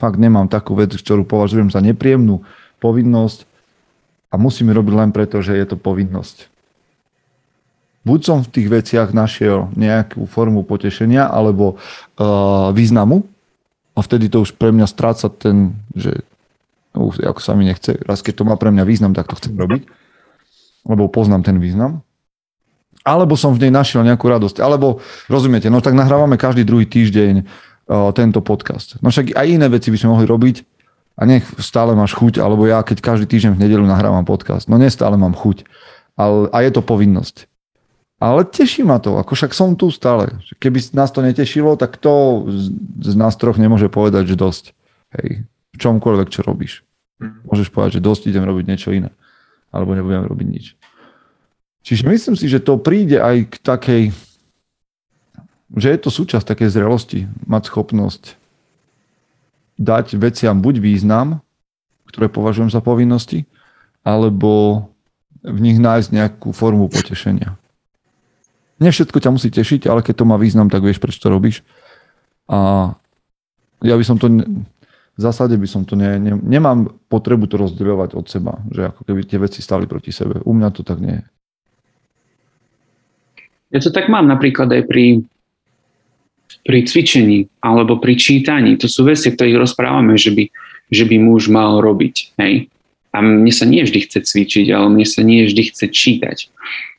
[0.00, 2.40] Fakt nemám takú vec, ktorú považujem za nepríjemnú
[2.80, 3.44] povinnosť
[4.32, 6.48] a musím robiť len preto, že je to povinnosť.
[8.06, 13.26] Buď som v tých veciach našiel nejakú formu potešenia alebo uh, významu
[13.92, 16.24] a vtedy to už pre mňa stráca ten, že
[16.96, 19.58] uh, ako sa mi nechce, raz keď to má pre mňa význam, tak to chcem
[19.58, 20.05] robiť
[20.86, 22.06] lebo poznám ten význam.
[23.06, 24.58] Alebo som v nej našiel nejakú radosť.
[24.62, 28.98] Alebo, rozumiete, no tak nahrávame každý druhý týždeň uh, tento podcast.
[28.98, 30.56] No však aj iné veci by sme mohli robiť
[31.16, 34.66] a nech stále máš chuť, alebo ja keď každý týždeň v nedelu nahrávam podcast.
[34.66, 35.66] No nestále mám chuť.
[36.16, 37.46] Ale, a je to povinnosť.
[38.16, 40.40] Ale teší ma to, ako však som tu stále.
[40.56, 42.72] Keby nás to netešilo, tak to z,
[43.04, 44.64] z nás troch nemôže povedať, že dosť.
[45.20, 46.80] Hej, v čomkoľvek, čo robíš.
[47.20, 47.52] Mhm.
[47.52, 49.12] Môžeš povedať, že dosť idem robiť niečo iné
[49.70, 50.66] alebo nebudem robiť nič.
[51.86, 54.04] Čiže myslím si, že to príde aj k takej,
[55.78, 58.34] že je to súčasť takej zrelosti, mať schopnosť
[59.76, 61.44] dať veciam buď význam,
[62.10, 63.44] ktoré považujem za povinnosti,
[64.02, 64.86] alebo
[65.46, 67.54] v nich nájsť nejakú formu potešenia.
[68.82, 71.62] Nie všetko ťa musí tešiť, ale keď to má význam, tak vieš, prečo to robíš.
[72.50, 72.92] A
[73.84, 74.28] ja by som to
[75.16, 79.00] v zásade by som to ne, ne, nemám potrebu to rozdeľovať od seba, že ako
[79.08, 80.44] keby tie veci stali proti sebe.
[80.44, 81.24] U mňa to tak nie je.
[83.72, 85.24] Ja to tak mám napríklad aj pri,
[86.68, 88.76] pri cvičení alebo pri čítaní.
[88.76, 90.44] To sú veci, o ktorých rozprávame, že by,
[90.92, 92.36] že by muž mal robiť.
[92.36, 92.68] Hej?
[93.16, 96.52] A mne sa nie vždy chce cvičiť, ale mne sa nie vždy chce čítať.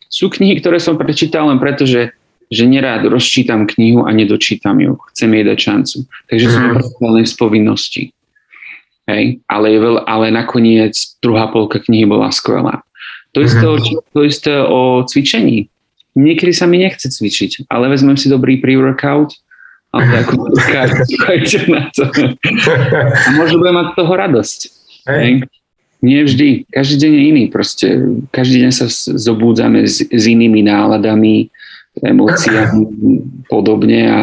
[0.10, 2.17] Sú knihy, ktoré som prečítal len preto, že
[2.48, 4.96] že nerád rozčítam knihu a nedočítam ju.
[5.12, 5.98] Chcem jej dať šancu.
[6.32, 7.26] Takže som mm.
[7.28, 8.04] z povinnosti.
[9.08, 9.44] Hej?
[9.48, 12.84] Ale, je veľ, ale nakoniec druhá polka knihy bola skvelá.
[13.36, 13.72] To isté, mm.
[13.72, 13.76] o,
[14.16, 15.68] to isté o cvičení.
[16.18, 19.38] Niekedy sa mi nechce cvičiť, ale vezmem si dobrý pre-workout
[19.94, 20.50] a takú
[21.76, 22.04] na to.
[23.28, 24.60] A možno budem mať toho radosť.
[25.08, 25.46] Hej?
[26.02, 26.70] Nie vždy.
[26.70, 27.44] Každý deň je iný.
[27.50, 27.88] Proste
[28.30, 28.86] každý deň sa
[29.18, 31.50] zobúdzame s, s inými náladami,
[32.04, 32.86] emóciám
[33.50, 34.22] podobne a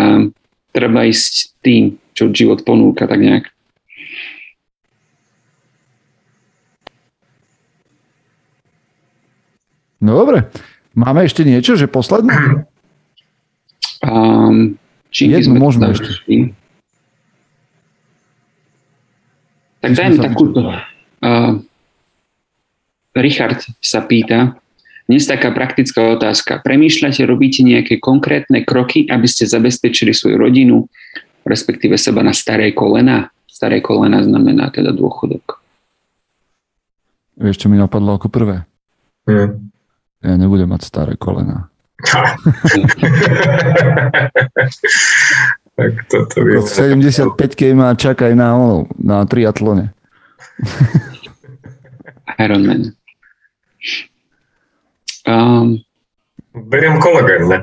[0.75, 3.45] treba ísť tým, čo život ponúka tak nejak.
[10.05, 10.53] No dobre.
[10.95, 12.68] Máme ešte niečo, že posledné?
[14.05, 14.77] Um,
[15.09, 16.11] či Jednu sme môžeme ešte.
[19.81, 20.61] Tak dajme takúto.
[21.25, 21.64] Uh,
[23.16, 24.61] Richard sa pýta,
[25.05, 26.65] dnes taká praktická otázka.
[26.65, 30.89] Premýšľate, robíte nejaké konkrétne kroky, aby ste zabezpečili svoju rodinu,
[31.45, 33.29] respektíve seba na staré kolena?
[33.45, 35.61] Staré kolena znamená teda dôchodok.
[37.37, 38.65] Vieš, čo mi napadlo ako prvé?
[39.29, 39.71] Hm.
[40.25, 41.69] Ja nebudem mať staré kolena.
[45.77, 46.65] tak toto by...
[46.65, 49.93] 75 keď ma čakaj na, ono, na triatlone.
[52.41, 52.97] Ironman.
[55.25, 55.81] Um,
[56.55, 57.59] Beriem kolagén, ne?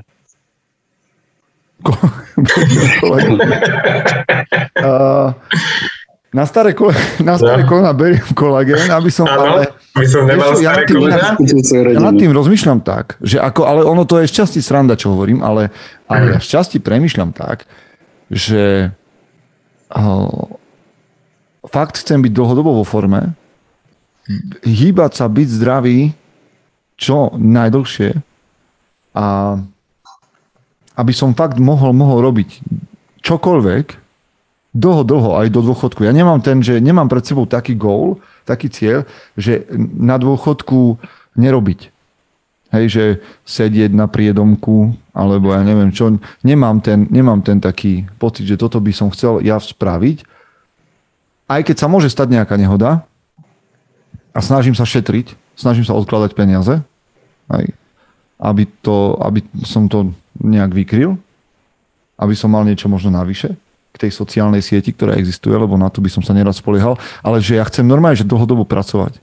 [4.81, 5.33] uh,
[6.37, 7.69] na staré, kole, na staré No.
[7.69, 9.27] kolena beriem kolagén, aby som...
[9.27, 9.63] Áno, ale,
[9.95, 11.35] by som nemal ja staré tým kolena.
[11.91, 15.11] ja nad tým rozmýšľam tak, že ako, ale ono to je z časti sranda, čo
[15.13, 15.69] hovorím, ale,
[16.07, 17.67] ale ja z časti premýšľam tak,
[18.31, 18.91] že
[19.91, 20.45] uh,
[21.67, 23.35] fakt chcem byť dlhodobo vo forme,
[24.63, 26.15] hýbať sa, byť zdravý
[26.97, 28.17] čo najdlhšie
[29.17, 29.25] a
[30.95, 32.61] aby som fakt mohol, mohol robiť
[33.25, 33.85] čokoľvek
[34.75, 36.03] dlho, dlho aj do dôchodku.
[36.03, 39.03] Ja nemám ten, že nemám pred sebou taký goal, taký cieľ,
[39.35, 40.99] že na dôchodku
[41.35, 41.91] nerobiť.
[42.71, 43.03] Hej, že
[43.43, 46.15] sedieť na priedomku, alebo ja neviem čo.
[46.39, 50.23] Nemám ten, nemám ten taký pocit, že toto by som chcel ja spraviť.
[51.51, 53.03] Aj keď sa môže stať nejaká nehoda
[54.31, 56.81] a snažím sa šetriť, snažím sa odkladať peniaze,
[57.47, 57.65] aj,
[58.41, 60.09] aby, to, aby som to
[60.41, 61.21] nejak vykryl,
[62.17, 63.53] aby som mal niečo možno navyše
[63.91, 67.43] k tej sociálnej sieti, ktorá existuje, lebo na to by som sa neraz spoliehal, ale
[67.43, 69.19] že ja chcem normálne, že dlhodobo pracovať.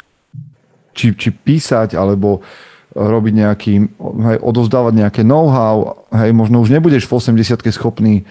[0.93, 2.45] Či, či písať, alebo
[2.93, 8.27] robiť nejaký, hej, odovzdávať nejaké know-how, hej, možno už nebudeš v 80 schopný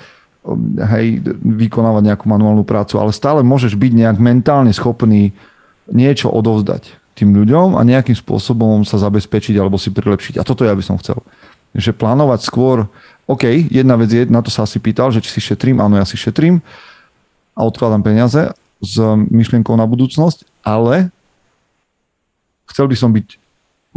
[0.78, 5.34] hej, vykonávať nejakú manuálnu prácu, ale stále môžeš byť nejak mentálne schopný
[5.88, 10.38] niečo odovzdať tým ľuďom a nejakým spôsobom sa zabezpečiť alebo si prilepšiť.
[10.38, 11.18] A toto ja by som chcel.
[11.74, 12.86] Že plánovať skôr,
[13.26, 16.06] OK, jedna vec je, na to sa asi pýtal, že či si šetrím, áno, ja
[16.06, 16.62] si šetrím
[17.58, 18.96] a odkladám peniaze s
[19.34, 21.10] myšlienkou na budúcnosť, ale
[22.70, 23.42] chcel by som byť,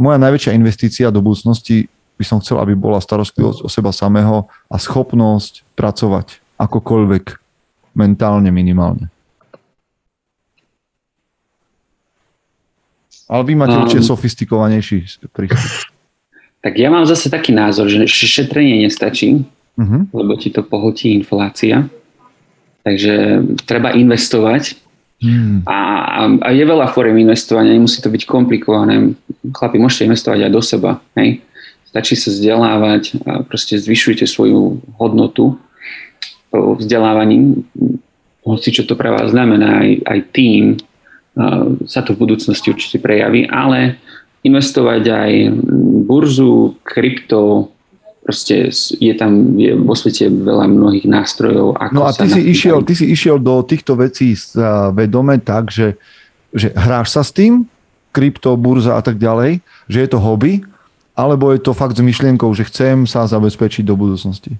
[0.01, 1.85] moja najväčšia investícia do budúcnosti
[2.17, 7.37] by som chcel, aby bola starostlivosť o seba samého a schopnosť pracovať akokoľvek
[7.93, 9.13] mentálne minimálne.
[13.31, 15.87] Ale vy máte Um, určite sofistikovanejší prístup.
[16.59, 19.47] tak ja mám zase taký názor, že šetrenie nestačí,
[19.79, 20.03] Uh-huh.
[20.11, 21.87] lebo ti to pohltí inflácia.
[22.83, 24.75] Takže treba investovať
[25.21, 25.61] Hmm.
[25.69, 25.77] a,
[26.41, 29.13] a, je veľa fóriem investovania, nemusí to byť komplikované.
[29.53, 30.97] Chlapi, môžete investovať aj do seba.
[31.13, 31.45] Hej?
[31.85, 35.61] Stačí sa vzdelávať a proste zvyšujte svoju hodnotu
[36.49, 37.61] vzdelávaním.
[38.41, 40.81] Hoci čo to pre vás znamená, aj, aj tým
[41.87, 43.99] sa to v budúcnosti určite prejaví, ale
[44.43, 45.31] investovať aj
[46.03, 47.71] burzu, krypto,
[48.21, 48.69] proste
[48.99, 51.77] je tam je vo svete veľa mnohých nástrojov.
[51.77, 55.73] Ako No a ty si, išiel, ty si išiel do týchto vecí sa vedome tak,
[55.73, 55.97] že,
[56.53, 57.65] že hráš sa s tým,
[58.11, 60.61] krypto, burza a tak ďalej, že je to hobby,
[61.15, 64.57] alebo je to fakt s myšlienkou, že chcem sa zabezpečiť do budúcnosti?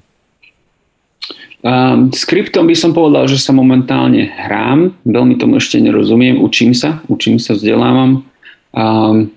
[1.62, 6.74] Um, s kryptom by som povedal, že sa momentálne hrám, veľmi tomu ešte nerozumiem, učím
[6.74, 8.26] sa, učím sa, vzdelávam.
[8.74, 9.30] Um,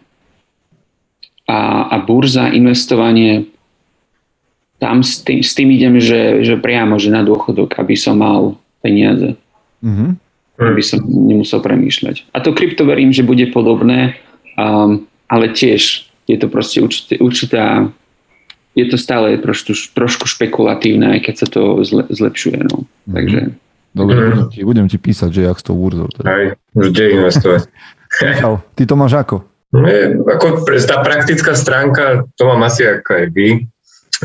[1.44, 3.52] a, a burza, investovanie,
[4.80, 8.56] tam s tým, s tým idem, že, že priamo, že na dôchodok, aby som mal
[8.80, 9.36] peniaze,
[9.84, 10.16] Uh-huh.
[10.56, 12.32] aby som nemusel premýšľať.
[12.32, 14.16] A to krypto verím, že bude podobné,
[14.56, 17.92] um, ale tiež je to proste určité, určitá
[18.74, 22.58] je to stále trošku, trošku špekulatívne, aj keď sa to zle, zlepšuje.
[22.70, 22.86] No.
[23.06, 23.14] Mhm.
[23.14, 23.40] Takže
[23.94, 24.26] Dobre, Mhm.
[24.26, 26.10] budem ti, budem ti písať, že jak s tou burzou.
[26.10, 26.26] Teda.
[26.26, 26.44] Aj,
[26.74, 27.62] už kde investovať.
[28.26, 29.46] Michal, ty to máš ako?
[29.70, 33.48] Nie, ako tá praktická stránka, to mám asi ako aj vy,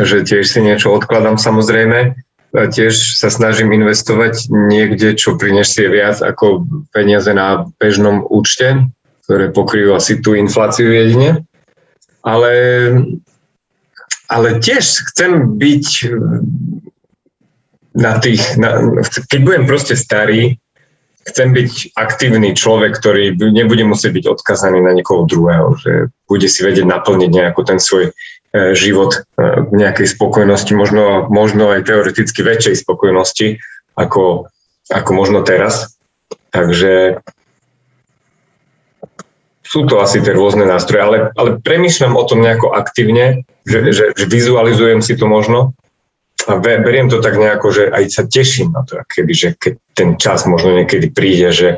[0.01, 2.17] že tiež si niečo odkladám samozrejme.
[2.49, 8.89] A tiež sa snažím investovať niekde, čo prinesie viac ako peniaze na bežnom účte,
[9.29, 11.45] ktoré pokryjú asi tú infláciu jedine.
[12.25, 12.49] Ale,
[14.30, 15.88] ale tiež chcem byť
[17.97, 20.61] na tých, na, keď budem proste starý,
[21.25, 25.91] chcem byť aktívny človek, ktorý nebude musieť byť odkazaný na niekoho druhého, že
[26.30, 28.11] bude si vedieť naplniť nejakú ten svoj e,
[28.77, 29.19] život e,
[29.69, 33.61] v nejakej spokojnosti, možno, možno aj teoreticky väčšej spokojnosti
[33.97, 34.49] ako,
[34.89, 35.97] ako možno teraz.
[36.49, 37.21] Takže
[39.70, 44.05] sú to asi tie rôzne nástroje, ale, ale premýšľam o tom nejako aktívne, že, že,
[44.17, 45.78] že vizualizujem si to možno
[46.49, 50.09] a beriem to tak nejako, že aj sa teším na to, keby, že keď ten
[50.17, 51.78] čas možno niekedy príde, že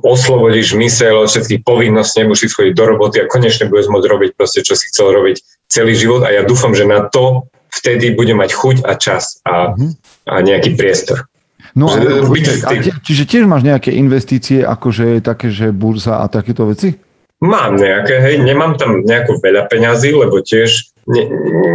[0.00, 4.64] oslobodíš mysel od všetkých povinností, nebudeš chodiť do roboty a konečne budeš môcť robiť proste,
[4.64, 8.56] čo si chcel robiť celý život a ja dúfam, že na to vtedy bude mať
[8.56, 9.90] chuť a čas a, mm-hmm.
[10.32, 11.28] a nejaký priestor.
[11.76, 12.24] No, že,
[12.64, 17.07] a, a, čiže tiež máš nejaké investície, akože také, že burza a takéto veci?
[17.38, 21.22] Mám nejaké, hej, nemám tam nejako veľa peňazí, lebo tiež ne,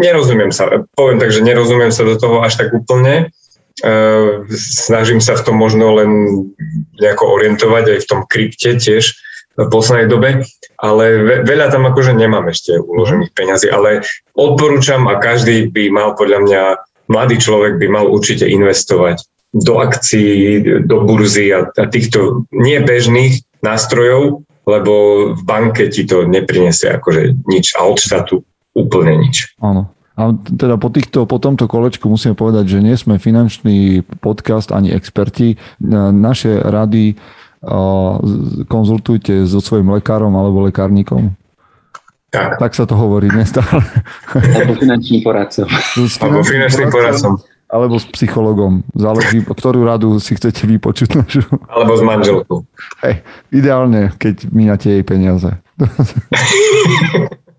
[0.03, 3.31] nerozumiem sa, poviem tak, že nerozumiem sa do toho až tak úplne.
[3.81, 6.11] Uh, snažím sa v tom možno len
[7.01, 9.17] nejako orientovať aj v tom krypte tiež
[9.57, 10.29] v poslednej dobe,
[10.81, 14.05] ale ve, veľa tam akože nemám ešte uložených peňazí, ale
[14.37, 16.61] odporúčam a každý by mal podľa mňa,
[17.09, 19.21] mladý človek by mal určite investovať
[19.53, 24.93] do akcií, do burzy a, a týchto nebežných nástrojov, lebo
[25.35, 28.43] v banke ti to neprinesie akože nič a od štátu
[28.73, 29.55] úplne nič.
[29.59, 29.91] Áno.
[30.13, 34.93] A teda po, týchto, po tomto kolečku musíme povedať, že nie sme finančný podcast ani
[34.93, 35.57] experti.
[35.81, 37.17] Naše rady
[38.69, 41.33] konzultujte so svojím lekárom alebo lekárnikom.
[42.33, 42.57] Tak.
[42.57, 43.85] tak sa to hovorí nestále.
[44.33, 45.69] Alebo finančným poradcom.
[46.25, 47.37] Alebo finančným poradcom
[47.73, 48.85] alebo s psychologom.
[48.93, 51.41] Záleží, ktorú radu si chcete vypočuť našu.
[51.65, 52.61] Alebo s manželkou.
[53.01, 55.49] Hej, ideálne, keď míňate jej peniaze.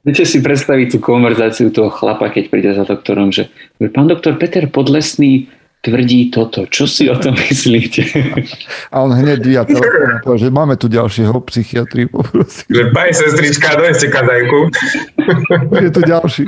[0.04, 3.48] Viete si predstaviť tú konverzáciu toho chlapa, keď príde za doktorom, že
[3.80, 5.48] pán doktor Peter Podlesný
[5.84, 6.64] tvrdí toto.
[6.68, 8.04] Čo si o tom myslíte?
[8.88, 12.08] A on hneď dvíja telefón a povie, že máme tu ďalšieho psychiatri.
[12.08, 12.68] Poprosím.
[12.72, 14.60] Že pani sestrička, dojste kazajku.
[15.76, 16.44] Je tu ďalší.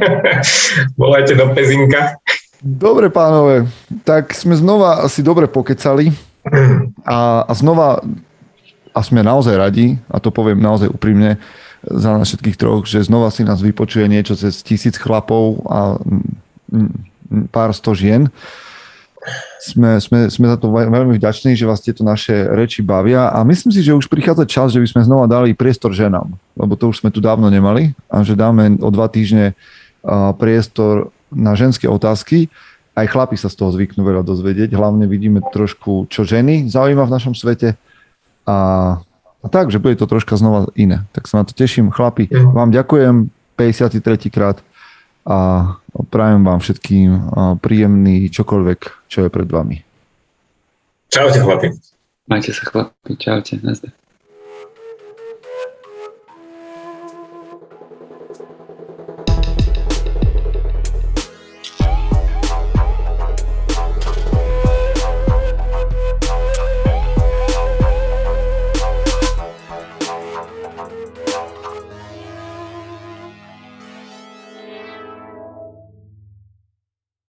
[1.02, 2.18] Volajte do Pezinka.
[2.58, 3.70] Dobre pánové,
[4.02, 6.10] tak sme znova asi dobre pokecali
[7.06, 8.02] a, a znova
[8.90, 11.38] a sme naozaj radi, a to poviem naozaj úprimne
[11.86, 16.02] za nás všetkých troch, že znova si nás vypočuje niečo cez tisíc chlapov a
[17.54, 18.26] pár sto žien.
[19.62, 23.70] Sme, sme, sme za to veľmi vďační, že vás tieto naše reči bavia a myslím
[23.70, 27.06] si, že už prichádza čas, že by sme znova dali priestor ženám, lebo to už
[27.06, 29.54] sme tu dávno nemali a že dáme o dva týždne
[30.42, 32.48] priestor na ženské otázky.
[32.98, 34.74] Aj chlapi sa z toho zvyknú veľa dozvedieť.
[34.74, 37.78] Hlavne vidíme trošku, čo ženy zaujíma v našom svete.
[38.48, 38.56] A,
[39.44, 41.06] a tak, že bude to troška znova iné.
[41.14, 41.94] Tak sa na to teším.
[41.94, 42.52] Chlapi, mhm.
[42.56, 43.14] vám ďakujem
[43.54, 44.34] 53.
[44.34, 44.58] krát
[45.28, 45.76] a
[46.08, 47.08] prajem vám všetkým
[47.60, 48.80] príjemný čokoľvek,
[49.12, 49.84] čo je pred vami.
[51.12, 51.68] Čaute chlapi.
[52.28, 53.12] Majte sa chlapi.
[53.16, 53.60] Čaute.
[53.60, 53.92] Nazdar.